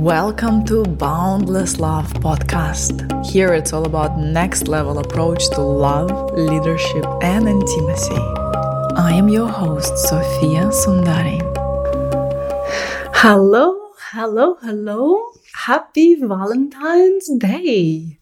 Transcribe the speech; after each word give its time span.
Welcome 0.00 0.64
to 0.64 0.82
Boundless 0.82 1.78
Love 1.78 2.10
podcast. 2.14 3.04
Here 3.26 3.52
it's 3.52 3.74
all 3.74 3.84
about 3.84 4.18
next 4.18 4.66
level 4.66 4.98
approach 4.98 5.50
to 5.50 5.60
love, 5.60 6.32
leadership 6.32 7.04
and 7.20 7.46
intimacy. 7.46 8.16
I 8.96 9.12
am 9.12 9.28
your 9.28 9.48
host 9.48 9.98
Sofia 9.98 10.70
Sundari. 10.72 11.38
Hello, 13.12 13.92
hello, 14.12 14.56
hello. 14.62 15.32
Happy 15.66 16.14
Valentine's 16.14 17.28
Day. 17.36 18.18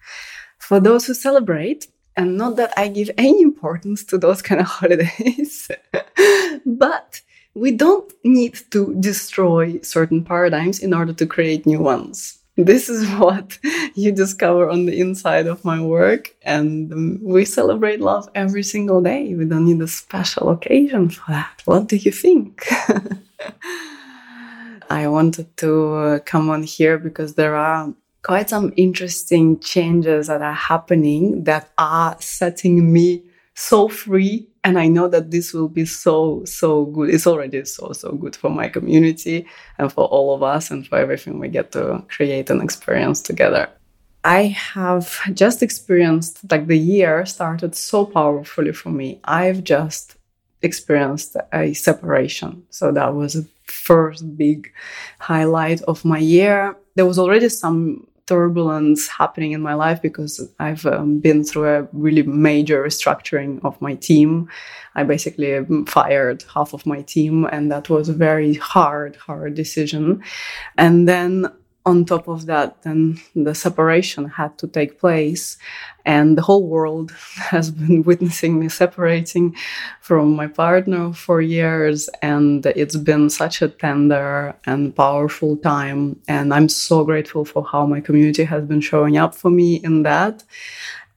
For 0.58 0.80
those 0.80 1.06
who 1.06 1.14
celebrate, 1.14 1.86
and 2.16 2.36
not 2.36 2.56
that 2.56 2.72
I 2.76 2.88
give 2.88 3.12
any 3.16 3.40
importance 3.40 4.02
to 4.06 4.18
those 4.18 4.42
kind 4.42 4.60
of 4.60 4.66
holidays, 4.78 5.70
but 6.66 7.20
we 7.58 7.72
don't 7.72 8.12
need 8.24 8.58
to 8.70 8.94
destroy 9.00 9.80
certain 9.80 10.24
paradigms 10.24 10.78
in 10.78 10.94
order 10.94 11.12
to 11.12 11.26
create 11.26 11.66
new 11.66 11.80
ones. 11.80 12.38
This 12.56 12.88
is 12.88 13.08
what 13.18 13.58
you 13.94 14.12
discover 14.12 14.70
on 14.70 14.86
the 14.86 15.00
inside 15.00 15.46
of 15.46 15.64
my 15.64 15.80
work. 15.80 16.34
And 16.42 16.92
um, 16.92 17.20
we 17.22 17.44
celebrate 17.44 18.00
love 18.00 18.28
every 18.34 18.62
single 18.62 19.00
day. 19.02 19.34
We 19.34 19.44
don't 19.44 19.66
need 19.66 19.80
a 19.82 19.88
special 19.88 20.50
occasion 20.50 21.10
for 21.10 21.32
that. 21.32 21.62
What 21.64 21.88
do 21.88 21.96
you 21.96 22.12
think? 22.12 22.66
I 24.90 25.06
wanted 25.06 25.54
to 25.58 25.94
uh, 25.94 26.18
come 26.20 26.48
on 26.48 26.62
here 26.62 26.98
because 26.98 27.34
there 27.34 27.54
are 27.54 27.92
quite 28.22 28.48
some 28.48 28.72
interesting 28.76 29.60
changes 29.60 30.26
that 30.28 30.42
are 30.42 30.54
happening 30.54 31.44
that 31.44 31.70
are 31.76 32.16
setting 32.20 32.92
me 32.92 33.22
so 33.54 33.88
free 33.88 34.48
and 34.68 34.78
I 34.78 34.86
know 34.86 35.08
that 35.08 35.30
this 35.30 35.54
will 35.54 35.70
be 35.70 35.86
so, 35.86 36.44
so 36.44 36.84
good. 36.84 37.08
It's 37.08 37.26
already 37.26 37.64
so, 37.64 37.92
so 37.92 38.12
good 38.12 38.36
for 38.36 38.50
my 38.50 38.68
community 38.68 39.46
and 39.78 39.90
for 39.90 40.04
all 40.04 40.34
of 40.34 40.42
us 40.42 40.70
and 40.70 40.86
for 40.86 40.98
everything 40.98 41.38
we 41.38 41.48
get 41.48 41.72
to 41.72 42.04
create 42.08 42.50
and 42.50 42.62
experience 42.62 43.22
together. 43.22 43.70
I 44.24 44.42
have 44.74 45.18
just 45.32 45.62
experienced 45.62 46.50
like 46.50 46.66
the 46.66 46.76
year 46.76 47.24
started 47.24 47.74
so 47.74 48.04
powerfully 48.04 48.72
for 48.72 48.90
me. 48.90 49.20
I've 49.24 49.64
just 49.64 50.16
experienced 50.60 51.34
a 51.50 51.72
separation. 51.72 52.64
So 52.68 52.92
that 52.92 53.14
was 53.14 53.32
the 53.32 53.46
first 53.64 54.36
big 54.36 54.70
highlight 55.18 55.80
of 55.82 56.04
my 56.04 56.18
year. 56.18 56.76
There 56.94 57.06
was 57.06 57.18
already 57.18 57.48
some 57.48 58.07
turbulence 58.28 59.08
happening 59.08 59.52
in 59.52 59.62
my 59.62 59.74
life 59.74 60.02
because 60.02 60.46
I've 60.58 60.84
um, 60.84 61.18
been 61.18 61.42
through 61.42 61.68
a 61.68 61.88
really 61.92 62.22
major 62.22 62.84
restructuring 62.84 63.64
of 63.64 63.80
my 63.80 63.94
team. 63.94 64.48
I 64.94 65.04
basically 65.04 65.56
um, 65.56 65.86
fired 65.86 66.44
half 66.54 66.74
of 66.74 66.84
my 66.84 67.02
team, 67.02 67.46
and 67.46 67.72
that 67.72 67.88
was 67.88 68.08
a 68.08 68.12
very 68.12 68.54
hard, 68.54 69.16
hard 69.16 69.54
decision. 69.54 70.22
And 70.76 71.08
then 71.08 71.46
on 71.88 72.04
top 72.04 72.28
of 72.28 72.46
that, 72.46 72.82
then 72.82 73.18
the 73.34 73.54
separation 73.54 74.28
had 74.28 74.58
to 74.58 74.66
take 74.68 75.00
place. 75.00 75.56
And 76.04 76.38
the 76.38 76.42
whole 76.42 76.66
world 76.66 77.10
has 77.52 77.70
been 77.70 78.02
witnessing 78.10 78.60
me 78.60 78.68
separating 78.68 79.56
from 80.00 80.36
my 80.36 80.46
partner 80.46 81.12
for 81.12 81.40
years. 81.40 82.08
And 82.22 82.66
it's 82.66 82.96
been 82.96 83.30
such 83.30 83.62
a 83.62 83.68
tender 83.68 84.54
and 84.66 84.94
powerful 84.94 85.56
time. 85.56 86.20
And 86.28 86.52
I'm 86.52 86.68
so 86.68 87.04
grateful 87.04 87.44
for 87.44 87.64
how 87.64 87.86
my 87.86 88.00
community 88.00 88.44
has 88.44 88.64
been 88.64 88.82
showing 88.82 89.16
up 89.16 89.34
for 89.34 89.50
me 89.50 89.76
in 89.76 90.02
that. 90.02 90.44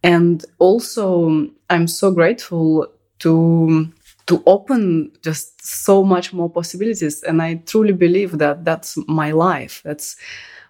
And 0.03 0.43
also, 0.57 1.47
I'm 1.69 1.87
so 1.87 2.11
grateful 2.11 2.87
to 3.19 3.91
to 4.27 4.41
open 4.45 5.11
just 5.21 5.65
so 5.65 6.03
much 6.03 6.31
more 6.31 6.49
possibilities 6.49 7.21
and 7.23 7.41
i 7.41 7.55
truly 7.65 7.91
believe 7.91 8.37
that 8.37 8.63
that's 8.63 8.97
my 9.07 9.31
life 9.31 9.81
that's 9.83 10.15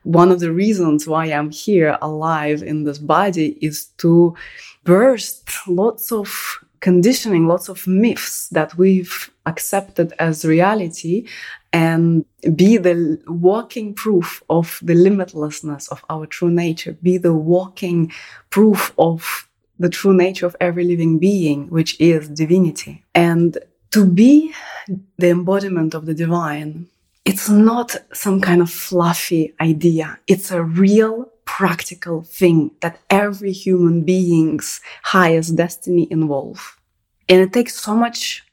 one 0.04 0.32
of 0.32 0.40
the 0.40 0.52
reasons 0.52 1.08
why 1.08 1.26
I'm 1.26 1.52
here 1.52 1.98
alive 2.02 2.64
in 2.64 2.84
this 2.84 2.98
body 2.98 3.58
is 3.62 3.86
to 3.98 4.36
burst 4.84 5.50
lots 5.68 6.12
of 6.12 6.60
conditioning, 6.80 7.48
lots 7.48 7.70
of 7.70 7.86
myths 7.86 8.48
that 8.50 8.76
we've 8.78 9.30
accepted 9.46 10.14
as 10.20 10.44
reality 10.44 11.28
and 11.74 12.26
be 12.56 12.78
the 12.78 13.22
walking 13.28 13.94
proof 13.94 14.44
of 14.50 14.80
the 14.82 14.96
limitlessness 14.96 15.90
of 15.90 16.04
our 16.10 16.26
true 16.26 16.50
nature, 16.50 16.98
be 17.02 17.18
the 17.18 17.34
walking 17.34 18.12
proof 18.50 18.94
of 18.98 19.48
the 19.80 19.90
true 19.90 20.14
nature 20.14 20.46
of 20.46 20.56
every 20.60 20.84
living 20.84 21.18
being, 21.20 21.68
which 21.70 22.00
is 22.00 22.28
divinity. 22.30 23.04
And 23.16 23.58
to 23.92 24.06
be 24.06 24.54
the 25.18 25.30
embodiment 25.30 25.94
of 25.94 26.06
the 26.06 26.14
divine 26.14 26.88
it's 27.26 27.50
not 27.50 27.96
some 28.14 28.42
kind 28.42 28.62
of 28.62 28.70
fluffy 28.70 29.54
idea. 29.62 30.20
It's 30.28 30.52
a 30.52 30.64
real 30.64 31.32
practical 31.46 32.24
thing 32.24 32.72
that 32.82 33.00
every 33.10 33.52
human 33.52 34.04
being's 34.04 34.82
highest 35.04 35.56
destiny 35.56 36.08
involve. 36.10 36.78
And 37.30 37.42
it 37.42 37.54
takes 37.54 37.76
so 37.76 37.96
much 37.96 38.44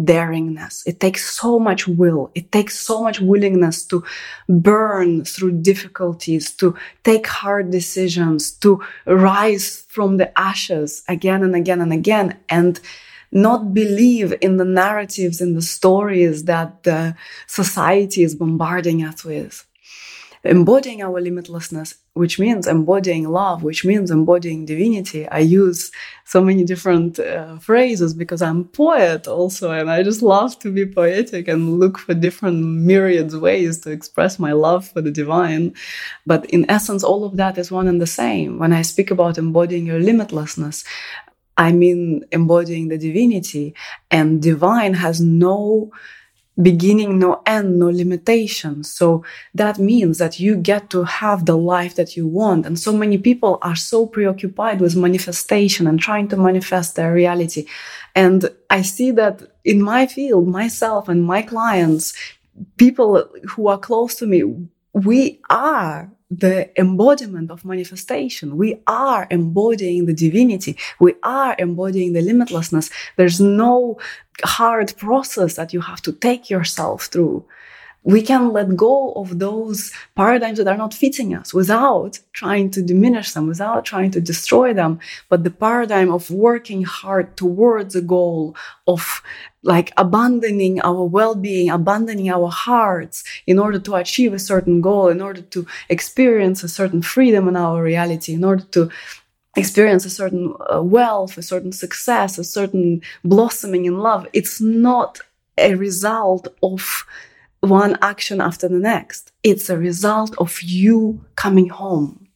daringness. 0.00 0.86
It 0.86 1.00
takes 1.00 1.28
so 1.34 1.58
much 1.58 1.88
will. 1.88 2.30
It 2.34 2.52
takes 2.52 2.78
so 2.78 3.02
much 3.02 3.20
willingness 3.20 3.84
to 3.86 4.04
burn 4.48 5.24
through 5.24 5.62
difficulties, 5.62 6.52
to 6.52 6.76
take 7.02 7.26
hard 7.26 7.70
decisions, 7.70 8.52
to 8.62 8.80
rise 9.06 9.84
from 9.88 10.18
the 10.18 10.38
ashes 10.38 11.02
again 11.08 11.42
and 11.42 11.56
again 11.56 11.80
and 11.80 11.92
again. 11.92 12.38
And 12.48 12.80
not 13.32 13.74
believe 13.74 14.34
in 14.40 14.56
the 14.56 14.64
narratives 14.64 15.40
and 15.40 15.56
the 15.56 15.62
stories 15.62 16.44
that 16.44 16.82
the 16.84 17.14
society 17.46 18.22
is 18.22 18.34
bombarding 18.34 19.02
us 19.04 19.24
with. 19.24 19.64
Embodying 20.44 21.02
our 21.02 21.20
limitlessness, 21.20 21.94
which 22.14 22.38
means 22.38 22.68
embodying 22.68 23.28
love, 23.28 23.64
which 23.64 23.84
means 23.84 24.08
embodying 24.10 24.64
divinity. 24.64 25.28
I 25.28 25.40
use 25.40 25.90
so 26.24 26.40
many 26.40 26.62
different 26.62 27.18
uh, 27.18 27.58
phrases 27.58 28.14
because 28.14 28.40
I'm 28.40 28.64
poet 28.64 29.26
also, 29.26 29.72
and 29.72 29.90
I 29.90 30.04
just 30.04 30.22
love 30.22 30.56
to 30.60 30.70
be 30.70 30.86
poetic 30.86 31.48
and 31.48 31.80
look 31.80 31.98
for 31.98 32.14
different 32.14 32.64
myriads 32.64 33.36
ways 33.36 33.80
to 33.80 33.90
express 33.90 34.38
my 34.38 34.52
love 34.52 34.86
for 34.86 35.02
the 35.02 35.10
divine. 35.10 35.74
But 36.24 36.46
in 36.46 36.70
essence, 36.70 37.02
all 37.02 37.24
of 37.24 37.36
that 37.36 37.58
is 37.58 37.72
one 37.72 37.88
and 37.88 38.00
the 38.00 38.06
same. 38.06 38.60
When 38.60 38.72
I 38.72 38.82
speak 38.82 39.10
about 39.10 39.38
embodying 39.38 39.86
your 39.86 40.00
limitlessness, 40.00 40.84
I 41.58 41.72
mean 41.72 42.24
embodying 42.32 42.88
the 42.88 42.96
divinity, 42.96 43.74
and 44.10 44.40
divine 44.40 44.94
has 44.94 45.20
no 45.20 45.90
beginning, 46.60 47.18
no 47.18 47.42
end, 47.46 47.78
no 47.78 47.86
limitation. 47.86 48.82
So 48.82 49.24
that 49.54 49.78
means 49.78 50.18
that 50.18 50.40
you 50.40 50.56
get 50.56 50.90
to 50.90 51.04
have 51.04 51.46
the 51.46 51.56
life 51.56 51.94
that 51.96 52.16
you 52.16 52.26
want. 52.26 52.66
And 52.66 52.78
so 52.78 52.92
many 52.92 53.18
people 53.18 53.58
are 53.62 53.76
so 53.76 54.06
preoccupied 54.06 54.80
with 54.80 54.96
manifestation 54.96 55.86
and 55.86 56.00
trying 56.00 56.28
to 56.28 56.36
manifest 56.36 56.96
their 56.96 57.12
reality. 57.12 57.66
And 58.14 58.50
I 58.70 58.82
see 58.82 59.12
that 59.12 59.42
in 59.64 59.80
my 59.82 60.06
field, 60.06 60.48
myself 60.48 61.08
and 61.08 61.24
my 61.24 61.42
clients, 61.42 62.12
people 62.76 63.28
who 63.50 63.68
are 63.68 63.78
close 63.78 64.16
to 64.16 64.26
me, 64.26 64.42
we 64.92 65.40
are 65.48 66.10
the 66.30 66.78
embodiment 66.78 67.50
of 67.50 67.64
manifestation. 67.64 68.56
We 68.56 68.80
are 68.86 69.26
embodying 69.30 70.06
the 70.06 70.14
divinity. 70.14 70.76
We 71.00 71.14
are 71.22 71.56
embodying 71.58 72.12
the 72.12 72.20
limitlessness. 72.20 72.90
There's 73.16 73.40
no 73.40 73.98
hard 74.44 74.94
process 74.96 75.54
that 75.54 75.72
you 75.72 75.80
have 75.80 76.02
to 76.02 76.12
take 76.12 76.50
yourself 76.50 77.06
through 77.06 77.44
we 78.04 78.22
can 78.22 78.52
let 78.52 78.76
go 78.76 79.12
of 79.12 79.38
those 79.38 79.92
paradigms 80.16 80.58
that 80.58 80.68
are 80.68 80.76
not 80.76 80.94
fitting 80.94 81.34
us 81.34 81.52
without 81.52 82.18
trying 82.32 82.70
to 82.70 82.82
diminish 82.82 83.32
them, 83.32 83.46
without 83.46 83.84
trying 83.84 84.10
to 84.12 84.20
destroy 84.20 84.72
them. 84.72 85.00
But 85.28 85.44
the 85.44 85.50
paradigm 85.50 86.10
of 86.10 86.30
working 86.30 86.84
hard 86.84 87.36
towards 87.36 87.94
a 87.96 88.00
goal, 88.00 88.56
of 88.86 89.22
like 89.62 89.92
abandoning 89.96 90.80
our 90.82 91.04
well-being, 91.04 91.68
abandoning 91.68 92.30
our 92.30 92.48
hearts 92.48 93.24
in 93.46 93.58
order 93.58 93.78
to 93.80 93.96
achieve 93.96 94.32
a 94.32 94.38
certain 94.38 94.80
goal, 94.80 95.08
in 95.08 95.20
order 95.20 95.42
to 95.42 95.66
experience 95.88 96.62
a 96.62 96.68
certain 96.68 97.02
freedom 97.02 97.48
in 97.48 97.56
our 97.56 97.82
reality, 97.82 98.32
in 98.32 98.44
order 98.44 98.64
to 98.64 98.90
experience 99.56 100.04
a 100.04 100.10
certain 100.10 100.54
uh, 100.72 100.80
wealth, 100.80 101.36
a 101.36 101.42
certain 101.42 101.72
success, 101.72 102.38
a 102.38 102.44
certain 102.44 103.02
blossoming 103.24 103.84
in 103.84 103.98
love. 103.98 104.26
It's 104.32 104.60
not 104.60 105.20
a 105.58 105.74
result 105.74 106.46
of 106.62 107.04
one 107.60 107.98
action 108.02 108.40
after 108.40 108.68
the 108.68 108.78
next. 108.78 109.32
It's 109.42 109.68
a 109.68 109.78
result 109.78 110.36
of 110.38 110.62
you 110.62 111.24
coming 111.36 111.68
home. 111.68 112.28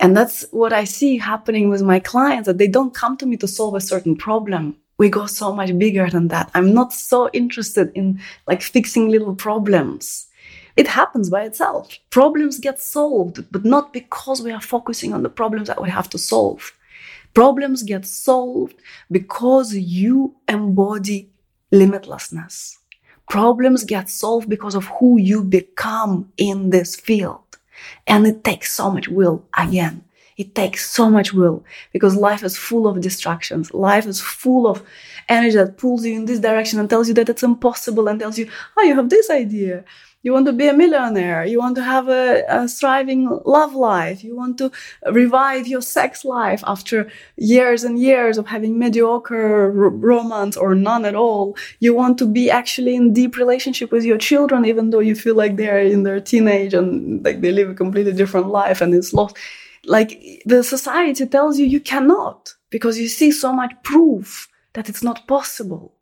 And 0.00 0.16
that's 0.16 0.44
what 0.50 0.72
I 0.72 0.84
see 0.84 1.18
happening 1.18 1.68
with 1.68 1.82
my 1.82 2.00
clients 2.00 2.46
that 2.46 2.58
they 2.58 2.66
don't 2.66 2.94
come 2.94 3.16
to 3.18 3.26
me 3.26 3.36
to 3.38 3.48
solve 3.48 3.74
a 3.74 3.80
certain 3.80 4.16
problem. 4.16 4.76
We 4.98 5.08
go 5.08 5.26
so 5.26 5.52
much 5.52 5.76
bigger 5.78 6.08
than 6.10 6.28
that. 6.28 6.50
I'm 6.54 6.74
not 6.74 6.92
so 6.92 7.28
interested 7.32 7.92
in 7.94 8.20
like 8.46 8.62
fixing 8.62 9.08
little 9.08 9.34
problems. 9.34 10.26
It 10.76 10.88
happens 10.88 11.28
by 11.28 11.42
itself. 11.42 11.98
Problems 12.10 12.58
get 12.58 12.80
solved, 12.80 13.44
but 13.52 13.64
not 13.64 13.92
because 13.92 14.42
we 14.42 14.52
are 14.52 14.60
focusing 14.60 15.12
on 15.12 15.22
the 15.22 15.28
problems 15.28 15.68
that 15.68 15.82
we 15.82 15.90
have 15.90 16.08
to 16.10 16.18
solve. 16.18 16.72
Problems 17.34 17.82
get 17.82 18.06
solved 18.06 18.76
because 19.10 19.74
you 19.74 20.34
embody 20.48 21.30
limitlessness 21.72 22.78
Problems 23.32 23.84
get 23.84 24.10
solved 24.10 24.50
because 24.50 24.74
of 24.74 24.84
who 24.98 25.18
you 25.18 25.42
become 25.42 26.30
in 26.36 26.68
this 26.68 26.94
field. 26.94 27.40
And 28.06 28.26
it 28.26 28.44
takes 28.44 28.70
so 28.72 28.90
much 28.90 29.08
will 29.08 29.42
again. 29.56 30.04
It 30.36 30.54
takes 30.54 30.90
so 30.90 31.08
much 31.08 31.32
will 31.32 31.64
because 31.94 32.14
life 32.14 32.42
is 32.42 32.58
full 32.58 32.86
of 32.86 33.00
distractions. 33.00 33.72
Life 33.72 34.06
is 34.06 34.20
full 34.20 34.66
of 34.66 34.82
energy 35.30 35.56
that 35.56 35.78
pulls 35.78 36.04
you 36.04 36.14
in 36.14 36.26
this 36.26 36.40
direction 36.40 36.78
and 36.78 36.90
tells 36.90 37.08
you 37.08 37.14
that 37.14 37.30
it's 37.30 37.42
impossible 37.42 38.06
and 38.06 38.20
tells 38.20 38.36
you, 38.36 38.50
oh, 38.76 38.82
you 38.82 38.94
have 38.96 39.08
this 39.08 39.30
idea. 39.30 39.82
You 40.22 40.32
want 40.32 40.46
to 40.46 40.52
be 40.52 40.68
a 40.68 40.72
millionaire. 40.72 41.44
You 41.44 41.58
want 41.58 41.74
to 41.76 41.82
have 41.82 42.08
a, 42.08 42.44
a 42.48 42.68
thriving 42.68 43.40
love 43.44 43.74
life. 43.74 44.22
You 44.22 44.36
want 44.36 44.56
to 44.58 44.70
revive 45.10 45.66
your 45.66 45.82
sex 45.82 46.24
life 46.24 46.62
after 46.64 47.08
years 47.36 47.82
and 47.82 47.98
years 47.98 48.38
of 48.38 48.46
having 48.46 48.78
mediocre 48.78 49.70
romance 49.70 50.56
or 50.56 50.76
none 50.76 51.04
at 51.04 51.16
all. 51.16 51.56
You 51.80 51.92
want 51.94 52.18
to 52.18 52.26
be 52.26 52.50
actually 52.50 52.94
in 52.94 53.12
deep 53.12 53.36
relationship 53.36 53.90
with 53.90 54.04
your 54.04 54.18
children, 54.18 54.64
even 54.64 54.90
though 54.90 55.00
you 55.00 55.16
feel 55.16 55.34
like 55.34 55.56
they're 55.56 55.80
in 55.80 56.04
their 56.04 56.20
teenage 56.20 56.72
and 56.72 57.24
like 57.24 57.40
they 57.40 57.50
live 57.50 57.70
a 57.70 57.74
completely 57.74 58.12
different 58.12 58.48
life 58.48 58.80
and 58.80 58.94
it's 58.94 59.12
lost. 59.12 59.36
Like 59.84 60.42
the 60.46 60.62
society 60.62 61.26
tells 61.26 61.58
you 61.58 61.66
you 61.66 61.80
cannot 61.80 62.54
because 62.70 62.96
you 62.96 63.08
see 63.08 63.32
so 63.32 63.52
much 63.52 63.72
proof 63.82 64.48
that 64.74 64.88
it's 64.88 65.02
not 65.02 65.26
possible. 65.26 65.94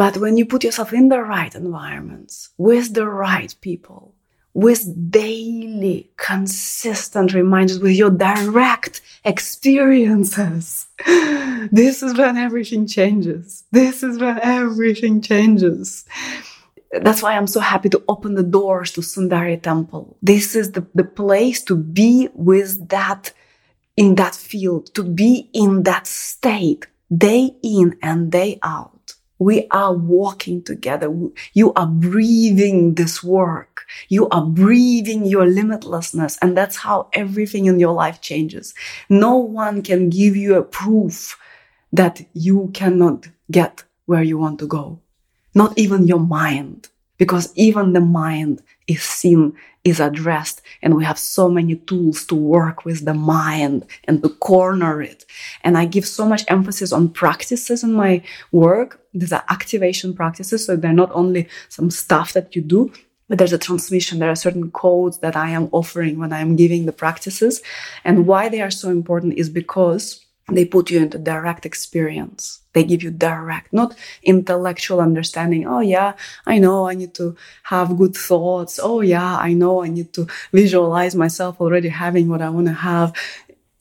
But 0.00 0.16
when 0.16 0.38
you 0.38 0.46
put 0.46 0.64
yourself 0.64 0.94
in 0.94 1.10
the 1.10 1.20
right 1.20 1.54
environments, 1.54 2.48
with 2.56 2.94
the 2.94 3.06
right 3.06 3.54
people, 3.60 4.14
with 4.54 5.10
daily, 5.10 6.10
consistent 6.16 7.34
reminders, 7.34 7.80
with 7.80 7.92
your 7.92 8.08
direct 8.08 9.02
experiences, 9.26 10.86
this 11.70 12.02
is 12.02 12.16
when 12.16 12.38
everything 12.38 12.86
changes. 12.86 13.64
This 13.72 14.02
is 14.02 14.18
when 14.18 14.40
everything 14.40 15.20
changes. 15.20 16.06
That's 16.92 17.22
why 17.22 17.36
I'm 17.36 17.46
so 17.46 17.60
happy 17.60 17.90
to 17.90 18.02
open 18.08 18.36
the 18.36 18.42
doors 18.42 18.92
to 18.92 19.02
Sundari 19.02 19.60
Temple. 19.60 20.16
This 20.22 20.56
is 20.56 20.72
the, 20.72 20.86
the 20.94 21.04
place 21.04 21.62
to 21.64 21.76
be 21.76 22.30
with 22.32 22.88
that, 22.88 23.34
in 23.98 24.14
that 24.14 24.34
field, 24.34 24.94
to 24.94 25.02
be 25.04 25.50
in 25.52 25.82
that 25.82 26.06
state, 26.06 26.86
day 27.14 27.50
in 27.62 27.98
and 28.00 28.32
day 28.32 28.58
out 28.62 28.99
we 29.40 29.66
are 29.70 29.94
walking 29.94 30.62
together. 30.62 31.10
You 31.54 31.72
are 31.72 31.86
breathing 31.86 32.94
this 32.94 33.24
work. 33.24 33.86
You 34.08 34.28
are 34.28 34.44
breathing 34.44 35.24
your 35.24 35.46
limitlessness. 35.46 36.36
And 36.42 36.54
that's 36.54 36.76
how 36.76 37.08
everything 37.14 37.64
in 37.64 37.80
your 37.80 37.94
life 37.94 38.20
changes. 38.20 38.74
No 39.08 39.36
one 39.36 39.82
can 39.82 40.10
give 40.10 40.36
you 40.36 40.56
a 40.56 40.62
proof 40.62 41.38
that 41.90 42.20
you 42.34 42.70
cannot 42.74 43.28
get 43.50 43.82
where 44.04 44.22
you 44.22 44.36
want 44.36 44.58
to 44.58 44.66
go. 44.66 45.00
Not 45.54 45.76
even 45.78 46.06
your 46.06 46.20
mind, 46.20 46.90
because 47.16 47.50
even 47.56 47.94
the 47.94 48.00
mind 48.00 48.62
is 48.86 49.02
seen 49.02 49.54
is 49.84 50.00
addressed 50.00 50.60
and 50.82 50.94
we 50.94 51.04
have 51.04 51.18
so 51.18 51.48
many 51.48 51.76
tools 51.76 52.26
to 52.26 52.34
work 52.34 52.84
with 52.84 53.06
the 53.06 53.14
mind 53.14 53.86
and 54.04 54.22
to 54.22 54.28
corner 54.28 55.00
it 55.00 55.24
and 55.64 55.78
i 55.78 55.86
give 55.86 56.06
so 56.06 56.26
much 56.26 56.44
emphasis 56.48 56.92
on 56.92 57.08
practices 57.08 57.82
in 57.82 57.92
my 57.92 58.22
work 58.52 58.99
these 59.12 59.32
are 59.32 59.44
activation 59.48 60.14
practices 60.14 60.64
so 60.64 60.76
they're 60.76 60.92
not 60.92 61.10
only 61.12 61.48
some 61.68 61.90
stuff 61.90 62.32
that 62.32 62.54
you 62.54 62.62
do 62.62 62.92
but 63.28 63.38
there's 63.38 63.52
a 63.52 63.58
transmission 63.58 64.18
there 64.18 64.30
are 64.30 64.36
certain 64.36 64.70
codes 64.70 65.18
that 65.18 65.36
i 65.36 65.50
am 65.50 65.68
offering 65.72 66.18
when 66.18 66.32
i 66.32 66.40
am 66.40 66.56
giving 66.56 66.86
the 66.86 66.92
practices 66.92 67.62
and 68.04 68.26
why 68.26 68.48
they 68.48 68.60
are 68.60 68.70
so 68.70 68.90
important 68.90 69.38
is 69.38 69.48
because 69.48 70.24
they 70.54 70.64
put 70.64 70.90
you 70.90 71.00
into 71.00 71.18
direct 71.18 71.64
experience. 71.64 72.60
They 72.72 72.84
give 72.84 73.02
you 73.02 73.10
direct, 73.10 73.72
not 73.72 73.96
intellectual 74.22 75.00
understanding. 75.00 75.66
Oh, 75.66 75.80
yeah, 75.80 76.14
I 76.46 76.58
know 76.58 76.88
I 76.88 76.94
need 76.94 77.14
to 77.14 77.36
have 77.64 77.96
good 77.96 78.16
thoughts. 78.16 78.78
Oh, 78.82 79.00
yeah, 79.00 79.36
I 79.36 79.52
know 79.52 79.82
I 79.82 79.88
need 79.88 80.12
to 80.14 80.26
visualize 80.52 81.14
myself 81.14 81.60
already 81.60 81.88
having 81.88 82.28
what 82.28 82.42
I 82.42 82.50
want 82.50 82.66
to 82.66 82.72
have. 82.72 83.12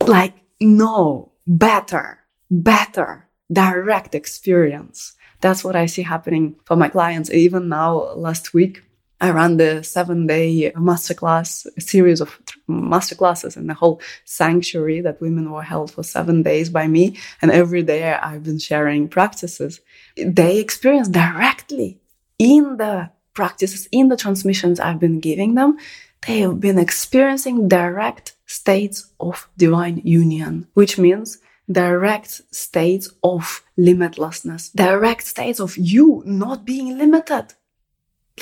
Like, 0.05 0.33
no, 0.59 1.31
better, 1.45 2.19
better, 2.49 3.27
direct 3.51 4.15
experience. 4.15 5.13
That's 5.41 5.63
what 5.63 5.75
I 5.75 5.85
see 5.85 6.01
happening 6.01 6.55
for 6.65 6.75
my 6.75 6.89
clients. 6.89 7.31
Even 7.31 7.69
now, 7.69 8.13
last 8.13 8.53
week, 8.53 8.83
I 9.21 9.31
ran 9.31 9.57
the 9.57 9.83
seven 9.83 10.27
day 10.27 10.71
masterclass 10.75 11.67
series 11.81 12.21
of 12.21 12.39
masterclasses 12.69 13.57
in 13.57 13.67
the 13.67 13.73
whole 13.73 14.01
sanctuary 14.23 15.01
that 15.01 15.19
women 15.19 15.51
were 15.51 15.61
held 15.63 15.91
for 15.91 16.03
seven 16.03 16.41
days 16.41 16.69
by 16.69 16.87
me. 16.87 17.17
And 17.41 17.51
every 17.51 17.83
day 17.83 18.13
I've 18.13 18.43
been 18.43 18.59
sharing 18.59 19.09
practices. 19.09 19.81
They 20.15 20.59
experience 20.59 21.09
directly 21.09 21.99
in 22.37 22.77
the 22.77 23.11
practices, 23.33 23.89
in 23.91 24.07
the 24.07 24.17
transmissions 24.17 24.79
I've 24.79 24.99
been 24.99 25.19
giving 25.19 25.55
them. 25.55 25.77
They 26.25 26.39
have 26.39 26.59
been 26.59 26.79
experiencing 26.79 27.67
direct 27.67 28.35
states 28.45 29.11
of 29.19 29.49
divine 29.57 30.01
union, 30.03 30.67
which 30.73 30.97
means 30.97 31.39
direct 31.71 32.41
states 32.53 33.09
of 33.23 33.63
limitlessness, 33.77 34.71
direct 34.73 35.25
states 35.25 35.59
of 35.59 35.77
you 35.77 36.23
not 36.25 36.65
being 36.65 36.97
limited. 36.97 37.53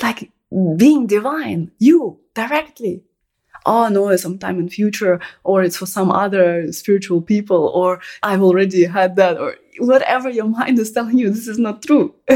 Like 0.02 0.30
being 0.76 1.06
divine, 1.06 1.72
you 1.78 2.20
directly. 2.34 3.02
Oh 3.66 3.88
no, 3.88 4.14
sometime 4.16 4.58
in 4.60 4.68
future, 4.68 5.20
or 5.44 5.62
it's 5.62 5.76
for 5.76 5.86
some 5.86 6.10
other 6.10 6.72
spiritual 6.72 7.20
people, 7.20 7.70
or 7.74 8.00
I've 8.22 8.40
already 8.42 8.84
had 8.84 9.16
that, 9.16 9.36
or 9.36 9.56
whatever 9.78 10.30
your 10.30 10.46
mind 10.46 10.78
is 10.78 10.92
telling 10.92 11.18
you, 11.18 11.28
this 11.30 11.48
is 11.48 11.58
not 11.58 11.82
true. 11.82 12.14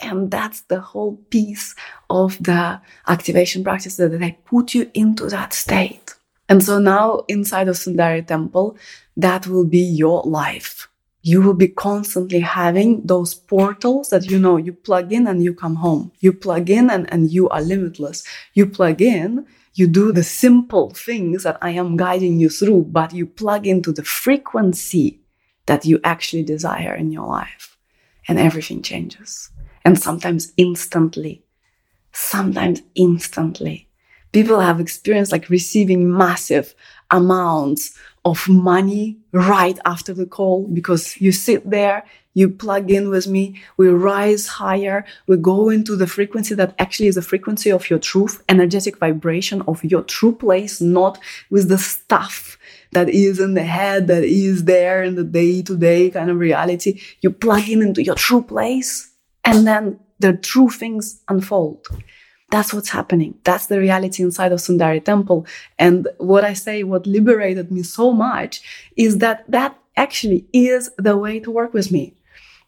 and 0.00 0.30
that's 0.30 0.62
the 0.62 0.80
whole 0.80 1.16
piece 1.28 1.74
of 2.08 2.42
the 2.42 2.80
activation 3.08 3.62
practice 3.64 3.96
that 3.96 4.18
they 4.18 4.38
put 4.46 4.74
you 4.74 4.90
into 4.94 5.26
that 5.26 5.52
state. 5.52 6.14
And 6.48 6.62
so 6.62 6.78
now 6.78 7.24
inside 7.28 7.68
of 7.68 7.76
Sundari 7.76 8.26
Temple, 8.26 8.76
that 9.16 9.46
will 9.46 9.64
be 9.64 9.80
your 9.80 10.22
life 10.22 10.88
you 11.22 11.40
will 11.40 11.54
be 11.54 11.68
constantly 11.68 12.40
having 12.40 13.06
those 13.06 13.32
portals 13.32 14.10
that 14.10 14.28
you 14.28 14.38
know 14.38 14.56
you 14.56 14.72
plug 14.72 15.12
in 15.12 15.28
and 15.28 15.42
you 15.42 15.54
come 15.54 15.76
home. 15.76 16.10
You 16.18 16.32
plug 16.32 16.68
in 16.68 16.90
and, 16.90 17.10
and 17.12 17.30
you 17.30 17.48
are 17.48 17.62
limitless. 17.62 18.24
You 18.54 18.66
plug 18.66 19.00
in, 19.00 19.46
you 19.74 19.86
do 19.86 20.10
the 20.10 20.24
simple 20.24 20.90
things 20.90 21.44
that 21.44 21.58
I 21.62 21.70
am 21.70 21.96
guiding 21.96 22.40
you 22.40 22.48
through, 22.48 22.86
but 22.90 23.14
you 23.14 23.26
plug 23.26 23.68
into 23.68 23.92
the 23.92 24.02
frequency 24.02 25.20
that 25.66 25.86
you 25.86 26.00
actually 26.02 26.42
desire 26.42 26.94
in 26.94 27.12
your 27.12 27.26
life. 27.26 27.78
And 28.26 28.38
everything 28.38 28.82
changes. 28.82 29.50
And 29.84 29.98
sometimes 29.98 30.52
instantly. 30.56 31.44
Sometimes 32.12 32.82
instantly. 32.96 33.88
People 34.32 34.60
have 34.60 34.80
experienced 34.80 35.32
like 35.32 35.48
receiving 35.48 36.10
massive 36.16 36.74
amounts 37.10 37.96
of 38.24 38.48
money 38.48 39.18
right 39.32 39.78
after 39.84 40.14
the 40.14 40.26
call 40.26 40.66
because 40.68 41.20
you 41.20 41.32
sit 41.32 41.68
there, 41.68 42.04
you 42.34 42.48
plug 42.48 42.90
in 42.90 43.10
with 43.10 43.26
me, 43.26 43.60
we 43.76 43.88
rise 43.88 44.46
higher, 44.46 45.04
we 45.26 45.36
go 45.36 45.68
into 45.68 45.96
the 45.96 46.06
frequency 46.06 46.54
that 46.54 46.74
actually 46.78 47.08
is 47.08 47.16
the 47.16 47.22
frequency 47.22 47.70
of 47.70 47.90
your 47.90 47.98
truth, 47.98 48.42
energetic 48.48 48.96
vibration 48.98 49.62
of 49.62 49.84
your 49.84 50.02
true 50.02 50.34
place, 50.34 50.80
not 50.80 51.18
with 51.50 51.68
the 51.68 51.78
stuff 51.78 52.56
that 52.92 53.08
is 53.08 53.38
in 53.38 53.54
the 53.54 53.64
head, 53.64 54.06
that 54.06 54.24
is 54.24 54.64
there 54.64 55.02
in 55.02 55.14
the 55.14 55.24
day 55.24 55.62
to 55.62 55.76
day 55.76 56.10
kind 56.10 56.30
of 56.30 56.38
reality. 56.38 57.00
You 57.20 57.30
plug 57.30 57.68
in 57.68 57.82
into 57.82 58.02
your 58.02 58.14
true 58.14 58.42
place 58.42 59.10
and 59.44 59.66
then 59.66 59.98
the 60.20 60.34
true 60.34 60.70
things 60.70 61.20
unfold. 61.28 61.86
That's 62.52 62.74
what's 62.74 62.90
happening. 62.90 63.34
That's 63.44 63.66
the 63.66 63.80
reality 63.80 64.22
inside 64.22 64.52
of 64.52 64.58
Sundari 64.60 65.02
Temple. 65.02 65.46
And 65.78 66.06
what 66.18 66.44
I 66.44 66.52
say, 66.52 66.82
what 66.82 67.06
liberated 67.06 67.72
me 67.72 67.82
so 67.82 68.12
much 68.12 68.60
is 68.94 69.18
that 69.18 69.50
that 69.50 69.78
actually 69.96 70.44
is 70.52 70.90
the 70.98 71.16
way 71.16 71.40
to 71.40 71.50
work 71.50 71.72
with 71.72 71.90
me. 71.90 72.14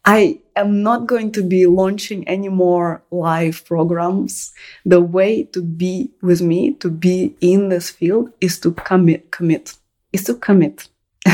I 0.06 0.40
am 0.56 0.82
not 0.82 1.06
going 1.06 1.32
to 1.32 1.42
be 1.42 1.66
launching 1.66 2.26
any 2.26 2.48
more 2.48 3.02
live 3.10 3.66
programs. 3.66 4.54
The 4.86 5.02
way 5.02 5.44
to 5.52 5.60
be 5.60 6.10
with 6.22 6.40
me, 6.40 6.72
to 6.76 6.90
be 6.90 7.36
in 7.42 7.68
this 7.68 7.90
field 7.90 8.30
is 8.40 8.58
to 8.60 8.72
commit, 8.72 9.32
commit, 9.32 9.76
is 10.14 10.24
to 10.24 10.34
commit. 10.34 10.88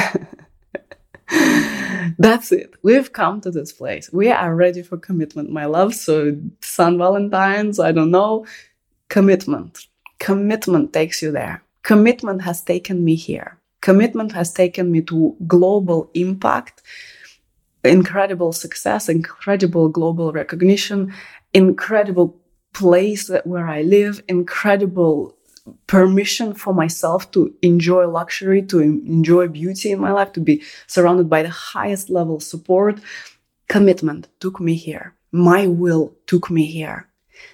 That's 2.18 2.52
it. 2.52 2.74
We've 2.82 3.12
come 3.12 3.40
to 3.42 3.50
this 3.50 3.72
place. 3.72 4.12
We 4.12 4.30
are 4.30 4.54
ready 4.54 4.82
for 4.82 4.96
commitment, 4.96 5.50
my 5.50 5.66
love. 5.66 5.94
So, 5.94 6.36
San 6.60 6.98
Valentine's, 6.98 7.78
I 7.78 7.92
don't 7.92 8.10
know. 8.10 8.46
Commitment. 9.08 9.86
Commitment 10.18 10.92
takes 10.92 11.22
you 11.22 11.32
there. 11.32 11.62
Commitment 11.82 12.42
has 12.42 12.62
taken 12.62 13.04
me 13.04 13.14
here. 13.14 13.58
Commitment 13.80 14.32
has 14.32 14.52
taken 14.52 14.92
me 14.92 15.00
to 15.02 15.34
global 15.46 16.10
impact, 16.14 16.82
incredible 17.82 18.52
success, 18.52 19.08
incredible 19.08 19.88
global 19.88 20.32
recognition, 20.32 21.14
incredible 21.54 22.36
place 22.74 23.30
where 23.44 23.66
I 23.66 23.82
live, 23.82 24.22
incredible 24.28 25.36
permission 25.86 26.54
for 26.54 26.74
myself 26.74 27.30
to 27.32 27.54
enjoy 27.62 28.06
luxury, 28.06 28.62
to 28.62 28.80
enjoy 28.80 29.48
beauty 29.48 29.90
in 29.90 30.00
my 30.00 30.12
life, 30.12 30.32
to 30.32 30.40
be 30.40 30.62
surrounded 30.86 31.28
by 31.28 31.42
the 31.42 31.50
highest 31.50 32.10
level 32.10 32.40
support. 32.40 33.00
Commitment 33.68 34.28
took 34.40 34.60
me 34.60 34.74
here. 34.74 35.14
My 35.32 35.66
will 35.66 36.14
took 36.26 36.50
me 36.50 36.66
here. 36.66 37.08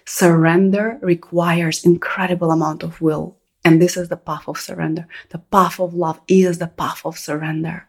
Surrender 0.05 0.99
requires 1.03 1.85
incredible 1.85 2.51
amount 2.51 2.83
of 2.83 3.01
will. 3.01 3.37
And 3.65 3.83
this 3.83 3.97
is 3.97 4.09
the 4.09 4.17
path 4.17 4.47
of 4.47 4.59
surrender. 4.59 5.09
The 5.31 5.39
path 5.39 5.81
of 5.81 5.93
love 5.93 6.21
is 6.29 6.59
the 6.59 6.69
path 6.69 7.03
of 7.05 7.19
surrender. 7.19 7.89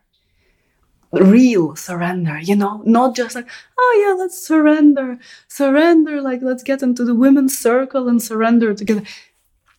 Real 1.11 1.75
surrender, 1.75 2.37
you 2.39 2.55
know, 2.55 2.81
not 2.83 3.15
just 3.15 3.35
like, 3.35 3.47
oh 3.79 4.05
yeah, 4.05 4.21
let's 4.21 4.45
surrender, 4.45 5.17
surrender, 5.47 6.21
like 6.21 6.41
let's 6.41 6.63
get 6.63 6.83
into 6.83 7.05
the 7.05 7.15
women's 7.15 7.57
circle 7.57 8.09
and 8.09 8.21
surrender 8.21 8.73
together. 8.73 9.03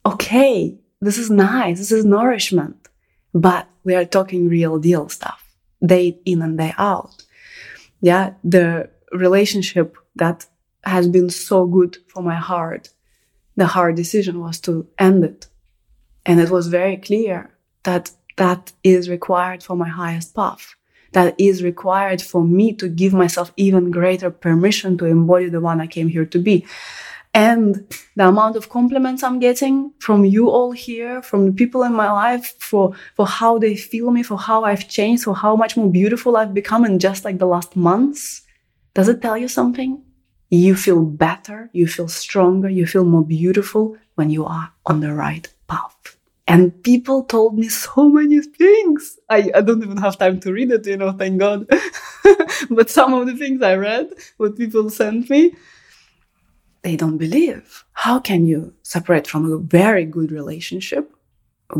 Okay, 0.08 0.78
this 1.02 1.18
is 1.18 1.28
nice, 1.28 1.76
this 1.76 1.92
is 1.92 2.02
nourishment, 2.02 2.88
but 3.34 3.68
we 3.84 3.94
are 3.94 4.06
talking 4.06 4.48
real 4.48 4.78
deal 4.78 5.10
stuff, 5.10 5.44
day 5.84 6.18
in 6.24 6.40
and 6.40 6.56
day 6.56 6.72
out. 6.78 7.24
Yeah, 8.00 8.32
the 8.42 8.88
relationship 9.12 9.98
that 10.16 10.46
has 10.82 11.06
been 11.08 11.28
so 11.28 11.66
good 11.66 11.98
for 12.06 12.22
my 12.22 12.36
heart, 12.36 12.88
the 13.56 13.66
hard 13.66 13.96
decision 13.96 14.40
was 14.40 14.58
to 14.60 14.88
end 14.98 15.24
it. 15.24 15.46
And 16.24 16.40
it 16.40 16.48
was 16.48 16.68
very 16.68 16.96
clear 16.96 17.50
that 17.82 18.10
that 18.36 18.72
is 18.82 19.10
required 19.10 19.62
for 19.62 19.76
my 19.76 19.88
highest 19.88 20.34
path. 20.34 20.74
That 21.12 21.34
is 21.38 21.62
required 21.62 22.22
for 22.22 22.42
me 22.42 22.72
to 22.76 22.88
give 22.88 23.12
myself 23.12 23.52
even 23.58 23.90
greater 23.90 24.30
permission 24.30 24.96
to 24.98 25.04
embody 25.04 25.50
the 25.50 25.60
one 25.60 25.82
I 25.82 25.86
came 25.86 26.08
here 26.08 26.26
to 26.26 26.38
be. 26.38 26.64
And 27.34 27.86
the 28.16 28.28
amount 28.28 28.56
of 28.56 28.68
compliments 28.68 29.22
I'm 29.22 29.38
getting 29.38 29.92
from 29.98 30.24
you 30.24 30.48
all 30.48 30.72
here, 30.72 31.22
from 31.22 31.46
the 31.46 31.52
people 31.52 31.82
in 31.82 31.92
my 31.92 32.10
life 32.10 32.54
for, 32.58 32.94
for 33.14 33.26
how 33.26 33.58
they 33.58 33.76
feel 33.76 34.10
me, 34.10 34.22
for 34.22 34.38
how 34.38 34.64
I've 34.64 34.88
changed, 34.88 35.24
for 35.24 35.34
how 35.34 35.54
much 35.54 35.76
more 35.76 35.90
beautiful 35.90 36.36
I've 36.36 36.54
become 36.54 36.84
in 36.84 36.98
just 36.98 37.24
like 37.24 37.38
the 37.38 37.46
last 37.46 37.76
months. 37.76 38.42
Does 38.94 39.08
it 39.08 39.22
tell 39.22 39.36
you 39.36 39.48
something? 39.48 40.02
You 40.50 40.74
feel 40.74 41.04
better, 41.04 41.68
you 41.72 41.86
feel 41.86 42.08
stronger, 42.08 42.68
you 42.70 42.86
feel 42.86 43.04
more 43.04 43.24
beautiful 43.24 43.96
when 44.14 44.30
you 44.30 44.46
are 44.46 44.72
on 44.86 45.00
the 45.00 45.12
right 45.12 45.46
path. 45.68 46.16
And 46.48 46.82
people 46.82 47.24
told 47.24 47.58
me 47.58 47.68
so 47.68 48.08
many 48.08 48.40
things. 48.40 49.18
I, 49.28 49.50
I 49.54 49.60
don't 49.60 49.82
even 49.82 49.98
have 49.98 50.16
time 50.18 50.40
to 50.40 50.52
read 50.52 50.70
it, 50.70 50.86
you 50.86 50.96
know, 50.96 51.12
thank 51.12 51.38
God. 51.38 51.68
but 52.70 52.88
some 52.88 53.12
of 53.12 53.26
the 53.26 53.36
things 53.36 53.62
I 53.62 53.74
read, 53.74 54.08
what 54.38 54.56
people 54.56 54.88
sent 54.88 55.28
me, 55.28 55.54
they 56.82 56.96
don't 56.96 57.18
believe. 57.18 57.84
How 57.92 58.18
can 58.18 58.46
you 58.46 58.74
separate 58.82 59.26
from 59.26 59.50
a 59.50 59.58
very 59.58 60.04
good 60.04 60.32
relationship? 60.32 61.12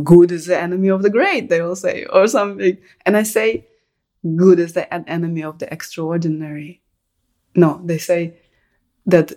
Good 0.02 0.33
is 0.33 0.47
the 0.47 0.61
enemy 0.61 0.88
of 0.88 1.02
the 1.02 1.11
great, 1.11 1.49
they 1.49 1.62
will 1.62 1.76
say, 1.76 2.05
or 2.05 2.26
something. 2.26 2.76
And 3.07 3.17
I 3.17 3.23
say, 3.23 3.67
good 4.37 4.59
is 4.59 4.75
the 4.75 4.93
enemy 4.93 5.43
of 5.43 5.59
the 5.59 5.73
extraordinary. 5.73 6.83
No, 7.55 7.81
they 7.85 7.99
say, 7.99 8.37
that 9.07 9.33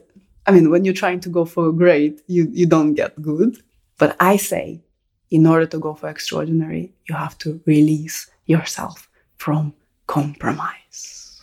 I 0.46 0.51
mean, 0.51 0.70
when 0.70 0.86
you're 0.86 0.94
trying 0.94 1.20
to 1.22 1.30
go 1.30 1.46
for 1.46 1.72
great, 1.72 2.22
you, 2.27 2.50
you 2.51 2.65
don't 2.65 2.94
get 2.94 3.22
good. 3.22 3.58
But 3.98 4.18
I 4.20 4.38
say, 4.38 4.82
in 5.30 5.46
order 5.46 5.65
to 5.68 5.80
go 5.80 5.94
for 5.94 6.10
extraordinary, 6.10 6.94
you 7.08 7.15
have 7.15 7.38
to 7.39 7.62
release 7.65 8.30
yourself 8.46 9.10
from 9.38 9.74
compromise. 10.08 11.41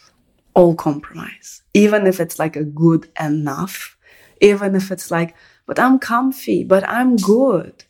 All 0.55 0.75
compromise. 0.75 1.63
Even 1.75 2.07
if 2.07 2.21
it's 2.21 2.39
like 2.39 2.57
a 2.57 2.65
good 2.65 3.11
enough, 3.21 3.97
even 4.41 4.75
if 4.75 4.91
it's 4.91 5.11
like, 5.11 5.35
but 5.67 5.79
I'm 5.79 5.99
comfy, 5.99 6.65
but 6.65 6.89
I'm 6.89 7.17
good. 7.17 7.85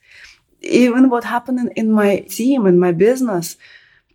Even 0.60 1.10
what 1.10 1.24
happened 1.24 1.72
in, 1.76 1.92
my 1.92 2.20
team, 2.20 2.66
in 2.66 2.78
my 2.78 2.92
business, 2.92 3.56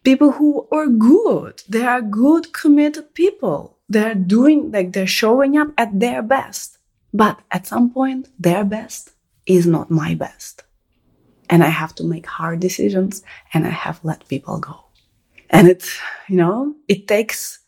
people 0.03 0.31
who 0.31 0.67
are 0.71 0.87
good, 0.87 1.63
they 1.69 1.85
are 1.85 2.01
good, 2.01 2.53
committed 2.53 3.13
people 3.13 3.73
they're 3.89 4.15
doing 4.15 4.71
like 4.71 4.91
they're 4.91 5.07
showing 5.07 5.57
up 5.57 5.69
at 5.77 5.99
their 5.99 6.21
best. 6.21 6.77
But 7.13 7.39
at 7.51 7.67
some 7.67 7.91
point, 7.91 8.29
their 8.39 8.65
best 8.65 9.11
is 9.45 9.67
not 9.67 9.91
my 9.91 10.15
best. 10.15 10.63
And 11.49 11.63
I 11.63 11.67
have 11.67 11.93
to 11.95 12.03
make 12.03 12.25
hard 12.25 12.59
decisions 12.59 13.21
and 13.53 13.67
I 13.67 13.69
have 13.69 13.99
let 14.03 14.27
people 14.27 14.59
go. 14.59 14.85
And 15.49 15.67
it, 15.67 15.85
you 16.27 16.37
know, 16.37 16.75
it 16.87 17.07
takes 17.07 17.59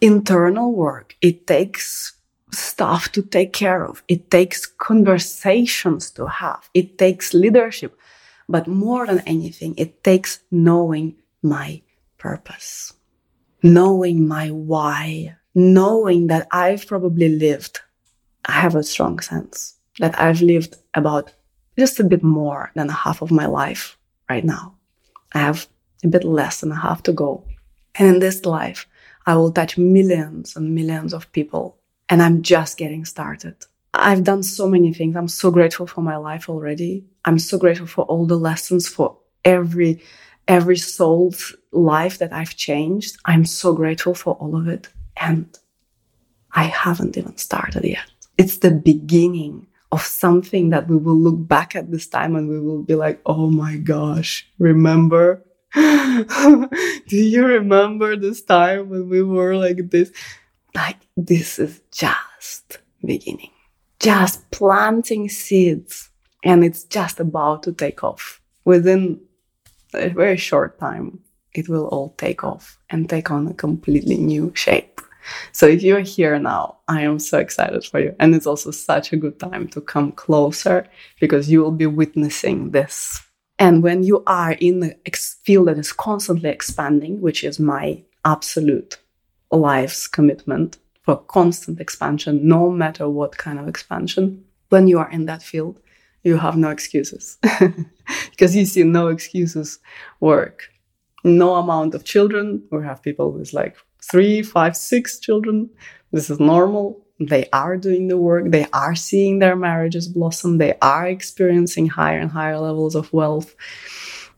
internal 0.00 0.72
work. 0.72 1.14
It 1.20 1.46
takes 1.46 2.14
stuff 2.52 3.12
to 3.12 3.22
take 3.22 3.52
care 3.52 3.84
of. 3.84 4.02
It 4.08 4.30
takes 4.30 4.66
conversations 4.66 6.10
to 6.12 6.26
have. 6.26 6.68
It 6.74 6.98
takes 6.98 7.34
leadership. 7.34 7.96
But 8.48 8.66
more 8.66 9.06
than 9.06 9.20
anything, 9.26 9.74
it 9.76 10.02
takes 10.02 10.40
knowing 10.50 11.16
my 11.42 11.82
purpose 12.18 12.94
knowing 13.62 14.26
my 14.26 14.50
why, 14.50 15.36
knowing 15.54 16.28
that 16.28 16.48
I've 16.50 16.86
probably 16.86 17.28
lived, 17.28 17.80
I 18.44 18.52
have 18.52 18.74
a 18.74 18.82
strong 18.82 19.20
sense 19.20 19.76
that 19.98 20.18
I've 20.18 20.40
lived 20.40 20.76
about 20.94 21.32
just 21.78 22.00
a 22.00 22.04
bit 22.04 22.22
more 22.22 22.70
than 22.74 22.88
half 22.88 23.22
of 23.22 23.30
my 23.30 23.46
life 23.46 23.98
right 24.28 24.44
now. 24.44 24.76
I 25.34 25.38
have 25.38 25.68
a 26.02 26.08
bit 26.08 26.24
less 26.24 26.60
than 26.60 26.72
a 26.72 26.80
half 26.80 27.02
to 27.04 27.12
go. 27.12 27.44
And 27.96 28.08
in 28.08 28.18
this 28.18 28.46
life, 28.46 28.86
I 29.26 29.36
will 29.36 29.52
touch 29.52 29.76
millions 29.76 30.56
and 30.56 30.74
millions 30.74 31.12
of 31.12 31.30
people. 31.32 31.76
And 32.10 32.20
I'm 32.20 32.42
just 32.42 32.76
getting 32.76 33.04
started. 33.04 33.54
I've 33.94 34.24
done 34.24 34.42
so 34.42 34.68
many 34.68 34.92
things. 34.92 35.16
I'm 35.16 35.28
so 35.28 35.50
grateful 35.50 35.86
for 35.86 36.02
my 36.02 36.16
life 36.16 36.48
already. 36.48 37.04
I'm 37.24 37.38
so 37.38 37.56
grateful 37.56 37.86
for 37.86 38.04
all 38.04 38.26
the 38.26 38.36
lessons, 38.36 38.88
for 38.88 39.16
every 39.44 40.02
every 40.48 40.76
soul's 40.76 41.54
life 41.70 42.18
that 42.18 42.32
I've 42.32 42.56
changed. 42.56 43.16
I'm 43.24 43.44
so 43.44 43.72
grateful 43.72 44.14
for 44.14 44.34
all 44.34 44.56
of 44.56 44.66
it. 44.66 44.88
And 45.16 45.46
I 46.52 46.64
haven't 46.64 47.16
even 47.16 47.36
started 47.36 47.84
yet. 47.84 48.10
It's 48.36 48.58
the 48.58 48.72
beginning 48.72 49.68
of 49.92 50.02
something 50.02 50.70
that 50.70 50.88
we 50.88 50.96
will 50.96 51.16
look 51.16 51.46
back 51.46 51.76
at 51.76 51.90
this 51.90 52.08
time 52.08 52.34
and 52.34 52.48
we 52.48 52.58
will 52.58 52.82
be 52.82 52.94
like, 52.94 53.20
oh 53.26 53.48
my 53.48 53.76
gosh, 53.76 54.48
remember? 54.58 55.44
Do 55.74 56.68
you 57.10 57.46
remember 57.46 58.16
this 58.16 58.42
time 58.42 58.88
when 58.88 59.08
we 59.08 59.22
were 59.22 59.56
like 59.56 59.90
this? 59.90 60.10
Like, 60.74 60.98
this 61.16 61.58
is 61.58 61.80
just 61.90 62.78
beginning, 63.04 63.50
just 63.98 64.50
planting 64.50 65.28
seeds, 65.28 66.10
and 66.44 66.64
it's 66.64 66.84
just 66.84 67.20
about 67.20 67.62
to 67.64 67.72
take 67.72 68.04
off 68.04 68.40
within 68.64 69.20
a 69.94 70.08
very 70.08 70.36
short 70.36 70.78
time, 70.78 71.20
it 71.54 71.68
will 71.68 71.86
all 71.88 72.14
take 72.16 72.44
off 72.44 72.78
and 72.90 73.08
take 73.08 73.30
on 73.30 73.48
a 73.48 73.54
completely 73.54 74.16
new 74.16 74.52
shape. 74.54 75.00
So 75.52 75.66
if 75.66 75.82
you're 75.82 76.00
here 76.00 76.38
now, 76.38 76.78
I 76.88 77.02
am 77.02 77.18
so 77.18 77.38
excited 77.38 77.84
for 77.84 78.00
you. 78.00 78.14
And 78.18 78.34
it's 78.34 78.46
also 78.46 78.70
such 78.70 79.12
a 79.12 79.16
good 79.16 79.38
time 79.38 79.68
to 79.68 79.80
come 79.80 80.12
closer 80.12 80.86
because 81.20 81.50
you 81.50 81.60
will 81.60 81.72
be 81.72 81.86
witnessing 81.86 82.70
this. 82.70 83.20
And 83.58 83.82
when 83.82 84.02
you 84.02 84.22
are 84.26 84.52
in 84.52 84.80
the 84.80 84.96
field 85.44 85.68
that 85.68 85.78
is 85.78 85.92
constantly 85.92 86.48
expanding, 86.48 87.20
which 87.20 87.44
is 87.44 87.60
my 87.60 88.02
absolute 88.24 88.98
life's 89.56 90.06
commitment 90.06 90.78
for 91.02 91.16
constant 91.16 91.80
expansion, 91.80 92.46
no 92.46 92.70
matter 92.70 93.08
what 93.08 93.36
kind 93.36 93.58
of 93.58 93.68
expansion, 93.68 94.44
when 94.68 94.86
you 94.86 94.98
are 94.98 95.10
in 95.10 95.26
that 95.26 95.42
field, 95.42 95.80
you 96.22 96.36
have 96.36 96.56
no 96.56 96.70
excuses 96.70 97.38
because 98.30 98.54
you 98.54 98.64
see 98.64 98.82
no 98.82 99.08
excuses 99.08 99.78
work. 100.20 100.68
No 101.24 101.56
amount 101.56 101.94
of 101.94 102.04
children. 102.04 102.62
We 102.70 102.82
have 102.82 103.02
people 103.02 103.32
with 103.32 103.52
like 103.52 103.76
three, 104.02 104.42
five, 104.42 104.76
six 104.76 105.18
children. 105.18 105.70
This 106.12 106.30
is 106.30 106.40
normal. 106.40 107.04
They 107.18 107.48
are 107.52 107.76
doing 107.76 108.08
the 108.08 108.16
work. 108.16 108.50
They 108.50 108.66
are 108.72 108.94
seeing 108.94 109.38
their 109.38 109.56
marriages 109.56 110.08
blossom. 110.08 110.56
They 110.56 110.74
are 110.80 111.06
experiencing 111.06 111.88
higher 111.88 112.18
and 112.18 112.30
higher 112.30 112.58
levels 112.58 112.94
of 112.94 113.12
wealth. 113.12 113.54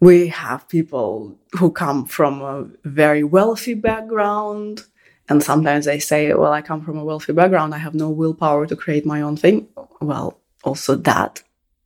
We 0.00 0.28
have 0.28 0.68
people 0.68 1.38
who 1.52 1.70
come 1.70 2.06
from 2.06 2.42
a 2.42 2.66
very 2.82 3.22
wealthy 3.22 3.74
background. 3.74 4.84
And 5.28 5.42
sometimes 5.42 5.84
they 5.84 5.98
say, 5.98 6.34
well, 6.34 6.52
I 6.52 6.62
come 6.62 6.84
from 6.84 6.98
a 6.98 7.04
wealthy 7.04 7.32
background. 7.32 7.74
I 7.74 7.78
have 7.78 7.94
no 7.94 8.10
willpower 8.10 8.66
to 8.66 8.76
create 8.76 9.06
my 9.06 9.22
own 9.22 9.36
thing. 9.36 9.68
Well, 10.00 10.38
also 10.64 10.96
that 10.96 11.42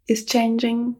is 0.09 0.25
changing. 0.25 0.97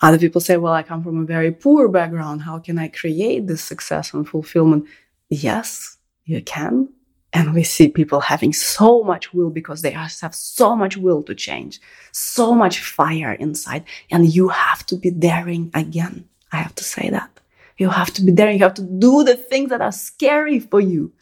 Other 0.00 0.18
people 0.18 0.40
say, 0.40 0.56
well, 0.56 0.72
I 0.72 0.82
come 0.82 1.02
from 1.02 1.22
a 1.22 1.26
very 1.26 1.52
poor 1.52 1.88
background. 1.88 2.42
How 2.42 2.58
can 2.58 2.78
I 2.78 2.88
create 2.88 3.46
this 3.46 3.62
success 3.62 4.12
and 4.12 4.28
fulfillment? 4.28 4.86
Yes, 5.28 5.96
you 6.24 6.42
can. 6.42 6.88
And 7.32 7.54
we 7.54 7.62
see 7.62 7.88
people 7.88 8.20
having 8.20 8.52
so 8.52 9.04
much 9.04 9.32
will 9.32 9.50
because 9.50 9.82
they 9.82 9.92
have 9.92 10.10
so 10.10 10.74
much 10.74 10.96
will 10.96 11.22
to 11.22 11.34
change, 11.34 11.80
so 12.10 12.54
much 12.54 12.80
fire 12.80 13.32
inside. 13.34 13.84
And 14.10 14.34
you 14.34 14.48
have 14.48 14.84
to 14.86 14.96
be 14.96 15.10
daring 15.10 15.70
again. 15.74 16.28
I 16.52 16.56
have 16.56 16.74
to 16.74 16.84
say 16.84 17.08
that. 17.10 17.30
You 17.78 17.88
have 17.88 18.12
to 18.14 18.22
be 18.22 18.32
daring. 18.32 18.58
You 18.58 18.64
have 18.64 18.74
to 18.74 18.82
do 18.82 19.22
the 19.22 19.36
things 19.36 19.70
that 19.70 19.80
are 19.80 19.92
scary 19.92 20.58
for 20.58 20.80
you. 20.80 21.12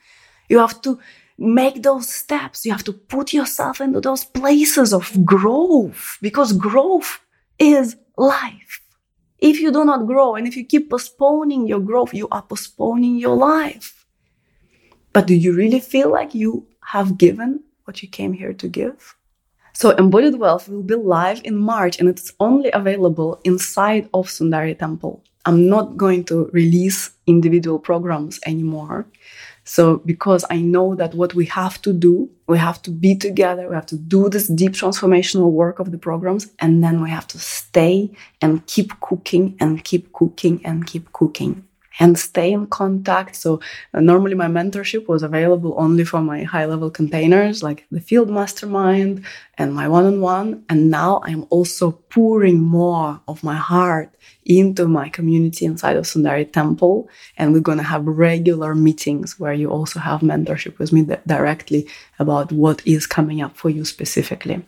You 0.48 0.58
have 0.58 0.80
to 0.82 0.98
make 1.38 1.82
those 1.82 2.08
steps. 2.08 2.66
You 2.66 2.72
have 2.72 2.84
to 2.84 2.92
put 2.92 3.32
yourself 3.32 3.80
into 3.80 4.00
those 4.00 4.24
places 4.24 4.92
of 4.92 5.24
growth 5.24 6.18
because 6.20 6.52
growth 6.52 7.20
is 7.58 7.96
life. 8.16 8.80
If 9.38 9.60
you 9.60 9.70
do 9.70 9.84
not 9.84 10.06
grow 10.06 10.34
and 10.34 10.48
if 10.48 10.56
you 10.56 10.64
keep 10.64 10.90
postponing 10.90 11.68
your 11.68 11.80
growth, 11.80 12.12
you 12.12 12.28
are 12.30 12.42
postponing 12.42 13.18
your 13.18 13.36
life. 13.36 14.04
But 15.12 15.26
do 15.26 15.34
you 15.34 15.54
really 15.54 15.80
feel 15.80 16.10
like 16.10 16.34
you 16.34 16.66
have 16.92 17.18
given 17.18 17.60
what 17.88 18.02
you 18.02 18.08
came 18.08 18.32
here 18.32 18.52
to 18.52 18.68
give. 18.68 19.16
So 19.72 19.90
Embodied 19.90 20.38
Wealth 20.38 20.68
will 20.68 20.82
be 20.82 20.94
live 20.94 21.40
in 21.44 21.56
March 21.56 21.98
and 21.98 22.08
it's 22.08 22.32
only 22.38 22.70
available 22.72 23.40
inside 23.44 24.08
of 24.12 24.26
Sundari 24.28 24.78
Temple. 24.78 25.22
I'm 25.46 25.68
not 25.68 25.96
going 25.96 26.24
to 26.24 26.50
release 26.52 27.10
individual 27.26 27.78
programs 27.78 28.38
anymore. 28.44 29.06
So 29.68 29.98
because 29.98 30.46
I 30.48 30.62
know 30.62 30.94
that 30.94 31.14
what 31.14 31.34
we 31.34 31.44
have 31.44 31.80
to 31.82 31.92
do, 31.92 32.30
we 32.46 32.56
have 32.56 32.80
to 32.82 32.90
be 32.90 33.14
together, 33.14 33.68
we 33.68 33.74
have 33.74 33.84
to 33.86 33.98
do 33.98 34.30
this 34.30 34.48
deep 34.48 34.72
transformational 34.72 35.50
work 35.50 35.78
of 35.78 35.90
the 35.90 35.98
programs, 35.98 36.50
and 36.58 36.82
then 36.82 37.02
we 37.02 37.10
have 37.10 37.26
to 37.28 37.38
stay 37.38 38.10
and 38.40 38.64
keep 38.66 38.98
cooking 39.00 39.58
and 39.60 39.84
keep 39.84 40.10
cooking 40.14 40.64
and 40.64 40.86
keep 40.86 41.12
cooking 41.12 41.67
and 41.98 42.18
stay 42.18 42.52
in 42.52 42.66
contact. 42.66 43.34
So 43.36 43.60
uh, 43.92 44.00
normally 44.00 44.34
my 44.34 44.46
mentorship 44.46 45.08
was 45.08 45.22
available 45.22 45.74
only 45.76 46.04
for 46.04 46.20
my 46.20 46.44
high 46.44 46.64
level 46.64 46.90
containers 46.90 47.62
like 47.62 47.86
the 47.90 48.00
field 48.00 48.30
mastermind 48.30 49.24
and 49.56 49.74
my 49.74 49.88
one 49.88 50.04
on 50.04 50.20
one. 50.20 50.64
And 50.68 50.90
now 50.90 51.20
I'm 51.24 51.46
also 51.50 51.90
pouring 51.90 52.60
more 52.60 53.20
of 53.26 53.42
my 53.42 53.56
heart 53.56 54.14
into 54.44 54.86
my 54.86 55.08
community 55.08 55.64
inside 55.66 55.96
of 55.96 56.04
Sundari 56.04 56.50
Temple. 56.50 57.08
And 57.36 57.52
we're 57.52 57.60
going 57.60 57.78
to 57.78 57.84
have 57.84 58.06
regular 58.06 58.74
meetings 58.74 59.38
where 59.38 59.52
you 59.52 59.70
also 59.70 59.98
have 59.98 60.20
mentorship 60.20 60.78
with 60.78 60.92
me 60.92 61.06
directly 61.26 61.88
about 62.18 62.52
what 62.52 62.86
is 62.86 63.06
coming 63.06 63.42
up 63.42 63.56
for 63.56 63.70
you 63.70 63.84
specifically. 63.84 64.64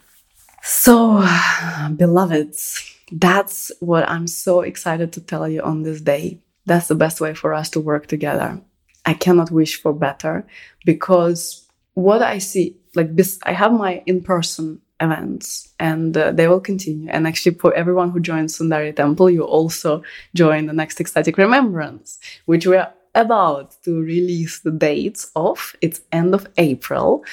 So, 0.63 1.21
beloveds, 1.97 2.85
that's 3.13 3.73
what 3.81 4.09
I'm 4.09 4.27
so 4.27 4.61
excited 4.61 5.13
to 5.15 5.21
tell 5.21 5.49
you 5.49 5.63
on 5.63 5.83
this 5.83 6.01
day 6.01 6.41
that's 6.67 6.89
the 6.89 6.95
best 6.95 7.21
way 7.21 7.35
for 7.35 7.55
us 7.55 7.71
to 7.71 7.81
work 7.81 8.07
together. 8.07 8.61
I 9.07 9.15
cannot 9.15 9.51
wish 9.51 9.81
for 9.81 9.93
better 9.93 10.47
because 10.85 11.67
what 11.95 12.23
I 12.23 12.39
see, 12.39 12.77
like 12.95 13.17
this, 13.17 13.39
I 13.45 13.53
have 13.53 13.73
my 13.73 14.03
in 14.07 14.23
person 14.23 14.81
events 15.01 15.73
and 15.79 16.17
uh, 16.17 16.33
they 16.33 16.47
will 16.47 16.61
continue. 16.61 17.09
And 17.09 17.27
actually, 17.27 17.57
for 17.57 17.73
everyone 17.75 18.11
who 18.11 18.21
joins 18.21 18.59
Sundari 18.59 18.95
Temple, 18.95 19.31
you 19.31 19.43
also 19.43 20.03
join 20.35 20.67
the 20.67 20.73
next 20.73 21.01
ecstatic 21.01 21.39
remembrance, 21.39 22.19
which 22.45 22.67
we're 22.67 22.93
about 23.15 23.77
to 23.85 24.01
release 24.01 24.61
the 24.61 24.71
dates 24.71 25.31
of. 25.35 25.75
It's 25.81 26.01
end 26.13 26.35
of 26.35 26.47
April. 26.59 27.25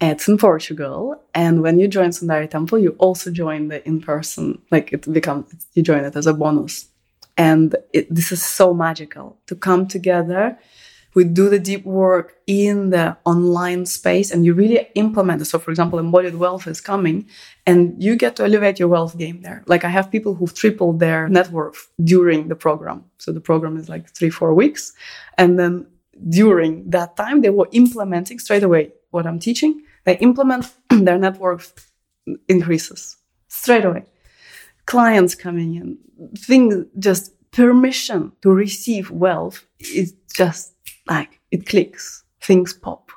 It's 0.00 0.28
in 0.28 0.38
Portugal. 0.38 1.20
And 1.34 1.62
when 1.62 1.80
you 1.80 1.88
join 1.88 2.10
Sundari 2.10 2.48
Temple, 2.48 2.78
you 2.78 2.90
also 2.98 3.30
join 3.30 3.68
the 3.68 3.86
in 3.86 4.00
person, 4.00 4.62
like 4.70 4.92
it 4.92 5.12
becomes, 5.12 5.66
you 5.74 5.82
join 5.82 6.04
it 6.04 6.14
as 6.16 6.26
a 6.26 6.32
bonus. 6.32 6.86
And 7.38 7.76
it, 7.92 8.12
this 8.12 8.32
is 8.32 8.44
so 8.44 8.74
magical 8.74 9.38
to 9.46 9.54
come 9.54 9.86
together. 9.86 10.58
We 11.14 11.24
do 11.24 11.48
the 11.48 11.58
deep 11.58 11.84
work 11.86 12.36
in 12.46 12.90
the 12.90 13.16
online 13.24 13.86
space 13.86 14.30
and 14.30 14.44
you 14.44 14.52
really 14.54 14.88
implement 14.94 15.40
it. 15.40 15.46
So, 15.46 15.58
for 15.58 15.70
example, 15.70 15.98
embodied 15.98 16.34
wealth 16.34 16.66
is 16.66 16.80
coming 16.80 17.26
and 17.64 18.00
you 18.02 18.16
get 18.16 18.36
to 18.36 18.44
elevate 18.44 18.78
your 18.78 18.88
wealth 18.88 19.16
game 19.16 19.40
there. 19.42 19.62
Like 19.66 19.84
I 19.84 19.88
have 19.88 20.10
people 20.10 20.34
who've 20.34 20.52
tripled 20.52 21.00
their 21.00 21.28
net 21.28 21.50
worth 21.50 21.88
during 22.02 22.48
the 22.48 22.56
program. 22.56 23.04
So 23.18 23.32
the 23.32 23.40
program 23.40 23.76
is 23.76 23.88
like 23.88 24.10
three, 24.10 24.30
four 24.30 24.52
weeks. 24.52 24.92
And 25.38 25.58
then 25.58 25.86
during 26.28 26.90
that 26.90 27.16
time, 27.16 27.40
they 27.40 27.50
were 27.50 27.68
implementing 27.72 28.38
straight 28.40 28.64
away 28.64 28.92
what 29.10 29.26
I'm 29.26 29.38
teaching. 29.38 29.82
They 30.04 30.18
implement 30.18 30.74
their 30.90 31.18
net 31.18 31.38
worth 31.38 31.90
increases 32.48 33.16
straight 33.48 33.84
away 33.84 34.04
clients 34.88 35.34
coming 35.34 35.74
in, 35.74 35.98
things 36.34 36.86
just 36.98 37.32
permission 37.50 38.32
to 38.40 38.50
receive 38.50 39.10
wealth 39.10 39.66
is 39.78 40.14
just 40.34 40.72
like 41.06 41.40
it 41.50 41.66
clicks, 41.66 42.24
things 42.40 42.72
pop. 42.72 43.10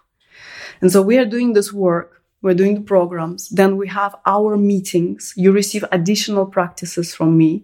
And 0.81 0.91
so 0.91 1.01
we 1.01 1.17
are 1.17 1.25
doing 1.25 1.53
this 1.53 1.71
work. 1.71 2.23
We're 2.41 2.55
doing 2.55 2.75
the 2.75 2.81
programs. 2.81 3.47
Then 3.49 3.77
we 3.77 3.87
have 3.87 4.15
our 4.25 4.57
meetings. 4.57 5.33
You 5.37 5.53
receive 5.53 5.85
additional 5.93 6.45
practices 6.45 7.15
from 7.15 7.37
me. 7.37 7.63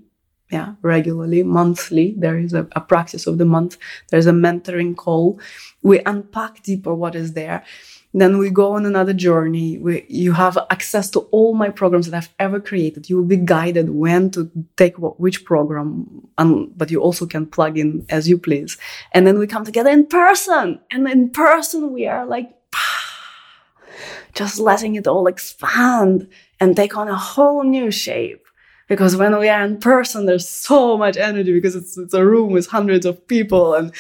Yeah, 0.52 0.76
regularly, 0.82 1.44
monthly. 1.44 2.16
There 2.18 2.38
is 2.38 2.54
a, 2.54 2.66
a 2.72 2.80
practice 2.80 3.28
of 3.28 3.38
the 3.38 3.44
month. 3.46 3.78
There's 4.10 4.28
a 4.28 4.32
mentoring 4.32 4.96
call. 4.96 5.42
We 5.82 6.00
unpack 6.06 6.64
deeper 6.64 6.96
what 6.96 7.16
is 7.16 7.34
there. 7.34 7.66
Then 8.14 8.38
we 8.38 8.50
go 8.50 8.74
on 8.74 8.86
another 8.86 9.14
journey. 9.14 9.78
We, 9.78 10.06
you 10.08 10.34
have 10.34 10.58
access 10.70 11.10
to 11.12 11.20
all 11.32 11.54
my 11.54 11.70
programs 11.70 12.10
that 12.10 12.18
I've 12.18 12.34
ever 12.40 12.60
created. 12.60 13.10
You 13.10 13.18
will 13.18 13.26
be 13.26 13.38
guided 13.38 13.90
when 13.90 14.32
to 14.32 14.50
take 14.78 14.98
what, 14.98 15.20
which 15.20 15.44
program, 15.46 16.28
and, 16.38 16.76
but 16.78 16.90
you 16.90 17.02
also 17.02 17.26
can 17.26 17.46
plug 17.46 17.78
in 17.78 18.06
as 18.10 18.28
you 18.28 18.38
please. 18.38 18.78
And 19.12 19.28
then 19.28 19.38
we 19.38 19.46
come 19.46 19.66
together 19.66 19.90
in 19.90 20.06
person. 20.06 20.80
And 20.90 21.08
in 21.08 21.30
person, 21.30 21.92
we 21.94 22.08
are 22.08 22.26
like, 22.26 22.50
just 24.34 24.58
letting 24.58 24.96
it 24.96 25.08
all 25.08 25.28
expand 25.28 26.30
and 26.60 26.76
take 26.76 26.96
on 26.96 27.10
a 27.10 27.16
whole 27.16 27.64
new 27.64 27.92
shape. 27.92 28.44
Because 28.88 29.18
when 29.18 29.38
we 29.38 29.50
are 29.50 29.64
in 29.64 29.80
person, 29.80 30.26
there's 30.26 30.48
so 30.48 30.98
much 30.98 31.18
energy 31.18 31.52
because 31.52 31.76
it's, 31.76 31.98
it's 31.98 32.14
a 32.14 32.26
room 32.26 32.52
with 32.52 32.68
hundreds 32.68 33.06
of 33.06 33.28
people 33.28 33.74
and 33.74 33.92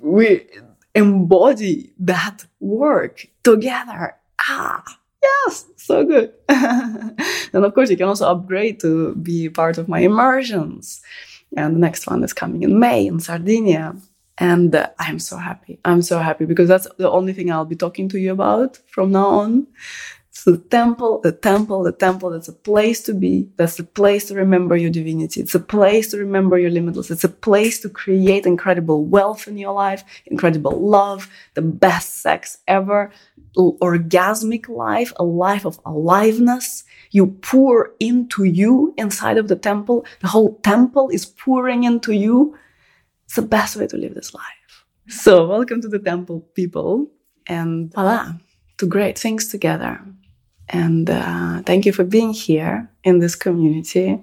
we, 0.00 0.46
embody 0.94 1.92
that 1.98 2.46
work 2.60 3.26
together. 3.42 4.16
Ah, 4.40 4.84
yes, 5.22 5.66
so 5.76 6.04
good. 6.04 6.32
and 6.48 7.64
of 7.64 7.74
course, 7.74 7.90
you 7.90 7.96
can 7.96 8.08
also 8.08 8.28
upgrade 8.28 8.80
to 8.80 9.14
be 9.16 9.48
part 9.48 9.78
of 9.78 9.88
my 9.88 10.00
immersions. 10.00 11.02
And 11.56 11.76
the 11.76 11.80
next 11.80 12.06
one 12.06 12.22
is 12.24 12.32
coming 12.32 12.62
in 12.62 12.78
May 12.78 13.06
in 13.06 13.20
Sardinia. 13.20 13.96
And 14.38 14.74
uh, 14.74 14.90
I'm 14.98 15.18
so 15.18 15.36
happy. 15.36 15.80
I'm 15.84 16.02
so 16.02 16.18
happy 16.20 16.44
because 16.44 16.68
that's 16.68 16.86
the 16.96 17.10
only 17.10 17.32
thing 17.32 17.50
I'll 17.50 17.64
be 17.64 17.74
talking 17.74 18.08
to 18.10 18.18
you 18.18 18.32
about 18.32 18.78
from 18.86 19.10
now 19.12 19.26
on. 19.26 19.66
So 20.38 20.52
the 20.52 20.58
temple, 20.68 21.20
the 21.20 21.32
temple, 21.32 21.82
the 21.82 21.90
temple, 21.90 22.30
that's 22.30 22.46
a 22.46 22.52
place 22.52 23.02
to 23.02 23.12
be. 23.12 23.48
That's 23.56 23.76
the 23.76 23.82
place 23.82 24.28
to 24.28 24.36
remember 24.36 24.76
your 24.76 24.88
divinity. 24.88 25.40
It's 25.40 25.56
a 25.56 25.58
place 25.58 26.12
to 26.12 26.16
remember 26.16 26.56
your 26.56 26.70
limitless. 26.70 27.10
It's 27.10 27.24
a 27.24 27.28
place 27.28 27.80
to 27.80 27.88
create 27.88 28.46
incredible 28.46 29.04
wealth 29.04 29.48
in 29.48 29.58
your 29.58 29.72
life, 29.72 30.04
incredible 30.26 30.78
love, 30.78 31.28
the 31.54 31.62
best 31.62 32.22
sex 32.22 32.58
ever, 32.68 33.10
orgasmic 33.56 34.68
life, 34.68 35.12
a 35.16 35.24
life 35.24 35.66
of 35.66 35.80
aliveness. 35.84 36.84
You 37.10 37.26
pour 37.42 37.90
into 37.98 38.44
you 38.44 38.94
inside 38.96 39.38
of 39.38 39.48
the 39.48 39.56
temple. 39.56 40.06
The 40.20 40.28
whole 40.28 40.60
temple 40.60 41.08
is 41.08 41.26
pouring 41.26 41.82
into 41.82 42.12
you. 42.12 42.56
It's 43.24 43.34
the 43.34 43.42
best 43.42 43.74
way 43.74 43.88
to 43.88 43.96
live 43.96 44.14
this 44.14 44.32
life. 44.32 44.84
So 45.08 45.48
welcome 45.48 45.80
to 45.80 45.88
the 45.88 45.98
temple, 45.98 46.42
people. 46.54 47.10
And 47.48 47.92
voila, 47.92 48.34
to 48.76 48.86
great 48.86 49.18
things 49.18 49.48
together. 49.48 50.00
And 50.68 51.08
uh, 51.08 51.62
thank 51.62 51.86
you 51.86 51.92
for 51.92 52.04
being 52.04 52.32
here 52.32 52.90
in 53.04 53.18
this 53.20 53.34
community. 53.34 54.20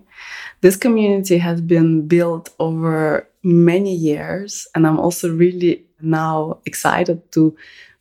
This 0.62 0.76
community 0.76 1.38
has 1.40 1.62
been 1.62 2.08
built 2.08 2.50
over 2.60 3.28
many 3.44 3.94
years, 3.94 4.68
and 4.76 4.86
I'm 4.88 5.00
also 5.00 5.34
really 5.34 5.86
now 6.02 6.60
excited 6.66 7.32
to 7.34 7.56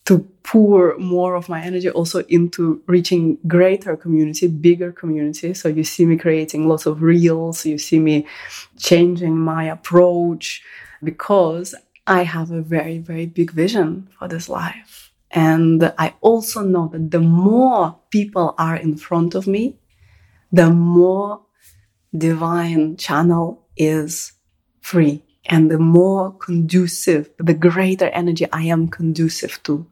to 0.06 0.18
pour 0.42 0.98
more 0.98 1.34
of 1.34 1.48
my 1.48 1.62
energy 1.62 1.88
also 1.88 2.18
into 2.24 2.82
reaching 2.86 3.38
greater 3.46 3.96
community, 3.96 4.46
bigger 4.46 4.92
community. 4.92 5.54
So 5.54 5.68
you 5.68 5.82
see 5.82 6.04
me 6.04 6.18
creating 6.18 6.68
lots 6.68 6.84
of 6.84 7.00
reels, 7.00 7.64
you 7.64 7.78
see 7.78 7.98
me 7.98 8.26
changing 8.78 9.38
my 9.38 9.64
approach 9.64 10.62
because 11.02 11.74
I 12.06 12.24
have 12.24 12.50
a 12.50 12.60
very, 12.60 12.98
very 12.98 13.24
big 13.24 13.50
vision 13.52 14.08
for 14.18 14.28
this 14.28 14.48
life. 14.48 15.10
And 15.34 15.92
I 15.98 16.14
also 16.20 16.62
know 16.62 16.88
that 16.92 17.10
the 17.10 17.20
more 17.20 17.98
people 18.10 18.54
are 18.56 18.76
in 18.76 18.96
front 18.96 19.34
of 19.34 19.48
me, 19.48 19.76
the 20.52 20.70
more 20.70 21.42
divine 22.16 22.96
channel 22.96 23.66
is 23.76 24.32
free 24.80 25.24
and 25.46 25.70
the 25.70 25.78
more 25.78 26.32
conducive, 26.38 27.28
the 27.38 27.52
greater 27.52 28.08
energy 28.10 28.46
I 28.52 28.62
am 28.62 28.86
conducive 28.86 29.60
to. 29.64 29.86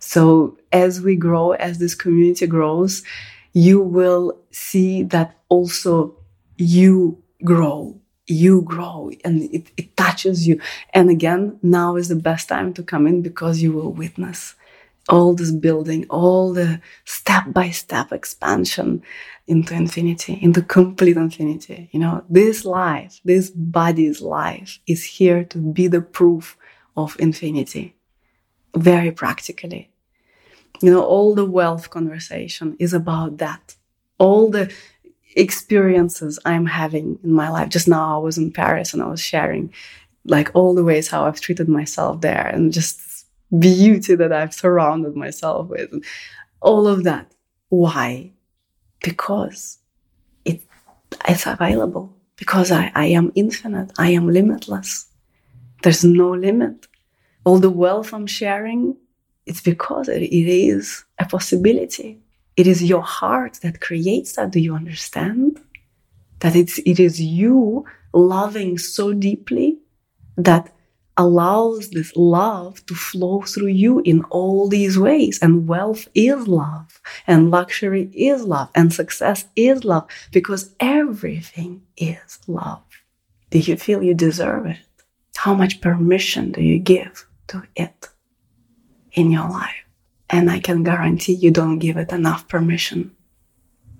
So 0.00 0.58
as 0.72 1.00
we 1.00 1.14
grow, 1.14 1.52
as 1.52 1.78
this 1.78 1.94
community 1.94 2.48
grows, 2.48 3.04
you 3.52 3.80
will 3.80 4.38
see 4.50 5.04
that 5.04 5.38
also 5.48 6.16
you 6.56 7.22
grow 7.44 8.00
you 8.30 8.62
grow 8.62 9.10
and 9.24 9.42
it, 9.52 9.72
it 9.76 9.96
touches 9.96 10.46
you. 10.46 10.60
And 10.94 11.10
again, 11.10 11.58
now 11.62 11.96
is 11.96 12.08
the 12.08 12.14
best 12.14 12.48
time 12.48 12.72
to 12.74 12.82
come 12.84 13.08
in 13.08 13.22
because 13.22 13.60
you 13.60 13.72
will 13.72 13.92
witness 13.92 14.54
all 15.10 15.34
this 15.34 15.50
building, 15.50 16.06
all 16.08 16.52
the 16.52 16.80
step 17.04 17.44
by 17.48 17.70
step 17.70 18.12
expansion 18.12 19.02
into 19.46 19.74
infinity, 19.74 20.38
into 20.40 20.62
complete 20.62 21.16
infinity. 21.16 21.88
You 21.92 22.00
know, 22.00 22.24
this 22.30 22.64
life, 22.64 23.20
this 23.24 23.50
body's 23.50 24.20
life 24.20 24.78
is 24.86 25.04
here 25.04 25.44
to 25.44 25.58
be 25.58 25.88
the 25.88 26.00
proof 26.00 26.56
of 26.96 27.16
infinity. 27.18 27.96
Very 28.76 29.10
practically. 29.10 29.90
You 30.80 30.92
know, 30.92 31.02
all 31.02 31.34
the 31.34 31.44
wealth 31.44 31.90
conversation 31.90 32.76
is 32.78 32.94
about 32.94 33.38
that. 33.38 33.74
All 34.18 34.50
the 34.50 34.72
experiences 35.36 36.38
I'm 36.44 36.66
having 36.66 37.18
in 37.24 37.32
my 37.32 37.48
life. 37.50 37.68
Just 37.68 37.88
now 37.88 38.16
I 38.16 38.18
was 38.18 38.38
in 38.38 38.52
Paris 38.52 38.94
and 38.94 39.02
I 39.02 39.08
was 39.08 39.20
sharing 39.20 39.72
like 40.24 40.50
all 40.54 40.74
the 40.74 40.84
ways 40.84 41.08
how 41.08 41.24
I've 41.24 41.40
treated 41.40 41.68
myself 41.68 42.20
there 42.20 42.46
and 42.46 42.72
just 42.72 43.00
beauty 43.58 44.14
that 44.14 44.32
I've 44.32 44.54
surrounded 44.54 45.16
myself 45.16 45.68
with. 45.68 45.90
all 46.60 46.86
of 46.86 47.04
that. 47.04 47.32
Why? 47.68 48.32
Because 49.02 49.78
it, 50.44 50.62
it's 51.28 51.46
available. 51.46 52.14
Because 52.36 52.70
I, 52.72 52.90
I 52.94 53.06
am 53.06 53.32
infinite. 53.34 53.92
I 53.98 54.10
am 54.10 54.28
limitless. 54.28 55.06
There's 55.82 56.04
no 56.04 56.30
limit. 56.30 56.86
All 57.44 57.58
the 57.58 57.70
wealth 57.70 58.12
I'm 58.12 58.26
sharing, 58.26 58.96
it's 59.46 59.60
because 59.60 60.08
it, 60.08 60.22
it 60.22 60.48
is 60.48 61.04
a 61.18 61.26
possibility. 61.26 62.20
It 62.56 62.66
is 62.66 62.82
your 62.82 63.02
heart 63.02 63.58
that 63.62 63.80
creates 63.80 64.34
that. 64.36 64.50
Do 64.50 64.60
you 64.60 64.74
understand? 64.74 65.60
That 66.40 66.56
it's, 66.56 66.78
it 66.78 66.98
is 67.00 67.20
you 67.20 67.84
loving 68.12 68.78
so 68.78 69.12
deeply 69.12 69.78
that 70.36 70.72
allows 71.20 71.90
this 71.90 72.16
love 72.16 72.84
to 72.86 72.94
flow 72.94 73.42
through 73.42 73.74
you 73.84 74.00
in 74.00 74.24
all 74.30 74.68
these 74.68 74.98
ways. 74.98 75.38
And 75.42 75.68
wealth 75.68 76.08
is 76.14 76.48
love, 76.48 77.00
and 77.26 77.50
luxury 77.50 78.10
is 78.14 78.42
love, 78.44 78.70
and 78.74 78.90
success 78.90 79.44
is 79.54 79.84
love, 79.84 80.08
because 80.32 80.74
everything 80.80 81.82
is 81.98 82.38
love. 82.46 82.82
Do 83.50 83.58
you 83.58 83.76
feel 83.76 84.02
you 84.02 84.14
deserve 84.14 84.64
it? 84.64 84.78
How 85.36 85.54
much 85.54 85.82
permission 85.82 86.52
do 86.52 86.62
you 86.62 86.78
give 86.78 87.26
to 87.48 87.64
it 87.76 88.08
in 89.12 89.30
your 89.30 89.48
life? 89.48 89.84
And 90.30 90.50
I 90.50 90.58
can 90.58 90.82
guarantee 90.82 91.34
you 91.34 91.50
don't 91.50 91.80
give 91.80 91.98
it 91.98 92.12
enough 92.12 92.48
permission, 92.48 93.14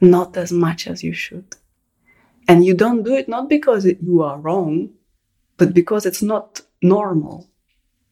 not 0.01 0.39
as 0.39 0.53
much 0.53 0.87
as 0.87 1.05
you 1.05 1.13
should. 1.13 1.57
And 2.49 2.65
you 2.65 2.73
don't 2.73 3.03
do 3.03 3.15
it 3.15 3.29
not 3.29 3.51
because 3.51 3.85
you 3.85 4.23
are 4.23 4.39
wrong, 4.39 4.91
but 5.59 5.75
because 5.75 6.07
it's 6.07 6.23
not 6.23 6.63
normal. 6.83 7.49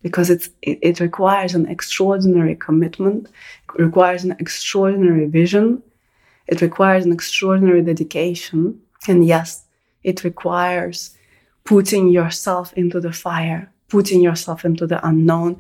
Because 0.03 0.31
it's, 0.31 0.49
it, 0.63 0.79
it 0.81 1.01
requires 1.01 1.55
an 1.55 1.67
extraordinary 1.67 2.55
commitment, 2.55 3.29
it 3.77 3.83
requires 3.83 4.23
an 4.25 4.37
extraordinary 4.39 5.27
vision, 5.27 5.83
it 6.47 6.61
requires 6.61 7.05
an 7.05 7.13
extraordinary 7.13 7.83
dedication. 7.83 8.81
And 9.09 9.25
yes, 9.25 9.65
it 10.03 10.25
requires 10.25 11.17
putting 11.65 12.09
yourself 12.09 12.73
into 12.75 13.01
the 13.01 13.13
fire, 13.13 13.71
putting 13.89 14.23
yourself 14.23 14.65
into 14.65 14.87
the 14.87 15.05
unknown, 15.07 15.57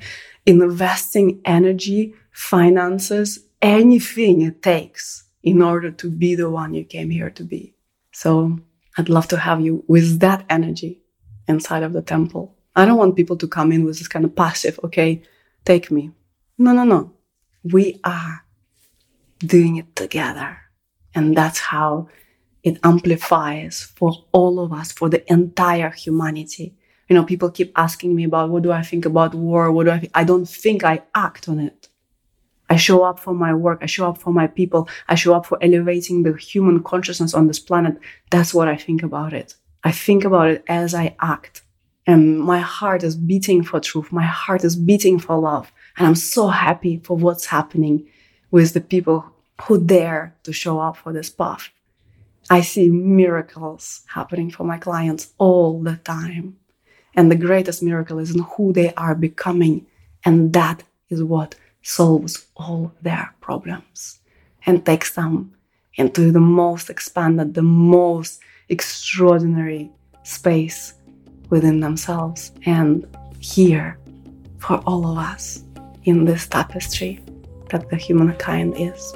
investing 0.46 1.40
energy, 1.44 2.14
finances, 2.32 3.40
anything 3.60 4.42
it 4.42 4.62
takes 4.62 5.24
in 5.42 5.62
order 5.62 5.90
to 5.90 6.10
be 6.10 6.34
the 6.34 6.48
one 6.48 6.74
you 6.74 6.84
came 6.84 7.10
here 7.10 7.30
to 7.30 7.44
be. 7.44 7.74
So 8.12 8.58
I'd 8.96 9.08
love 9.08 9.28
to 9.28 9.38
have 9.38 9.60
you 9.60 9.84
with 9.86 10.20
that 10.20 10.44
energy 10.48 11.02
inside 11.46 11.82
of 11.82 11.92
the 11.92 12.02
temple. 12.02 12.56
I 12.76 12.84
don't 12.84 12.98
want 12.98 13.16
people 13.16 13.36
to 13.36 13.48
come 13.48 13.72
in 13.72 13.84
with 13.84 13.98
this 13.98 14.08
kind 14.08 14.24
of 14.24 14.36
passive, 14.36 14.78
okay, 14.84 15.22
take 15.64 15.90
me. 15.90 16.10
No, 16.56 16.72
no, 16.72 16.84
no. 16.84 17.12
We 17.64 18.00
are 18.04 18.44
doing 19.38 19.76
it 19.76 19.94
together. 19.96 20.58
And 21.14 21.36
that's 21.36 21.58
how 21.58 22.08
it 22.62 22.78
amplifies 22.84 23.82
for 23.96 24.12
all 24.32 24.60
of 24.60 24.72
us, 24.72 24.92
for 24.92 25.08
the 25.08 25.30
entire 25.32 25.90
humanity. 25.90 26.74
You 27.08 27.14
know, 27.14 27.24
people 27.24 27.50
keep 27.50 27.72
asking 27.76 28.14
me 28.14 28.24
about 28.24 28.50
what 28.50 28.62
do 28.62 28.72
I 28.72 28.82
think 28.82 29.06
about 29.06 29.34
war? 29.34 29.72
What 29.72 29.84
do 29.84 29.90
I 29.90 29.98
think? 29.98 30.12
I 30.14 30.24
don't 30.24 30.46
think 30.46 30.84
I 30.84 31.02
act 31.14 31.48
on 31.48 31.58
it. 31.58 31.88
I 32.70 32.76
show 32.76 33.02
up 33.02 33.18
for 33.18 33.32
my 33.32 33.54
work. 33.54 33.78
I 33.82 33.86
show 33.86 34.08
up 34.08 34.18
for 34.18 34.32
my 34.32 34.46
people. 34.46 34.88
I 35.08 35.14
show 35.14 35.34
up 35.34 35.46
for 35.46 35.58
elevating 35.62 36.22
the 36.22 36.36
human 36.36 36.82
consciousness 36.82 37.32
on 37.32 37.46
this 37.46 37.58
planet. 37.58 37.98
That's 38.30 38.52
what 38.52 38.68
I 38.68 38.76
think 38.76 39.02
about 39.02 39.32
it. 39.32 39.54
I 39.82 39.92
think 39.92 40.24
about 40.24 40.50
it 40.50 40.64
as 40.68 40.94
I 40.94 41.16
act. 41.20 41.62
And 42.08 42.40
my 42.40 42.58
heart 42.58 43.02
is 43.02 43.16
beating 43.16 43.62
for 43.62 43.80
truth. 43.80 44.10
My 44.10 44.24
heart 44.24 44.64
is 44.64 44.76
beating 44.76 45.18
for 45.18 45.36
love. 45.36 45.70
And 45.98 46.06
I'm 46.06 46.14
so 46.14 46.48
happy 46.48 47.02
for 47.04 47.18
what's 47.18 47.44
happening 47.44 48.08
with 48.50 48.72
the 48.72 48.80
people 48.80 49.26
who 49.60 49.84
dare 49.84 50.34
to 50.44 50.52
show 50.54 50.80
up 50.80 50.96
for 50.96 51.12
this 51.12 51.28
path. 51.28 51.68
I 52.48 52.62
see 52.62 52.88
miracles 52.88 54.04
happening 54.06 54.50
for 54.50 54.64
my 54.64 54.78
clients 54.78 55.34
all 55.36 55.82
the 55.82 55.96
time. 55.96 56.56
And 57.14 57.30
the 57.30 57.36
greatest 57.36 57.82
miracle 57.82 58.18
is 58.18 58.34
in 58.34 58.40
who 58.40 58.72
they 58.72 58.94
are 58.94 59.14
becoming. 59.14 59.86
And 60.24 60.54
that 60.54 60.84
is 61.10 61.22
what 61.22 61.56
solves 61.82 62.46
all 62.56 62.90
their 63.02 63.34
problems 63.42 64.20
and 64.64 64.86
takes 64.86 65.14
them 65.14 65.52
into 65.92 66.32
the 66.32 66.40
most 66.40 66.88
expanded, 66.88 67.52
the 67.52 67.62
most 67.62 68.40
extraordinary 68.70 69.90
space 70.22 70.94
within 71.50 71.80
themselves 71.80 72.52
and 72.66 73.06
here 73.40 73.98
for 74.58 74.76
all 74.86 75.06
of 75.06 75.18
us 75.18 75.64
in 76.04 76.24
this 76.24 76.46
tapestry 76.46 77.20
that 77.70 77.88
the 77.90 77.96
humankind 77.96 78.74
is. 78.76 79.14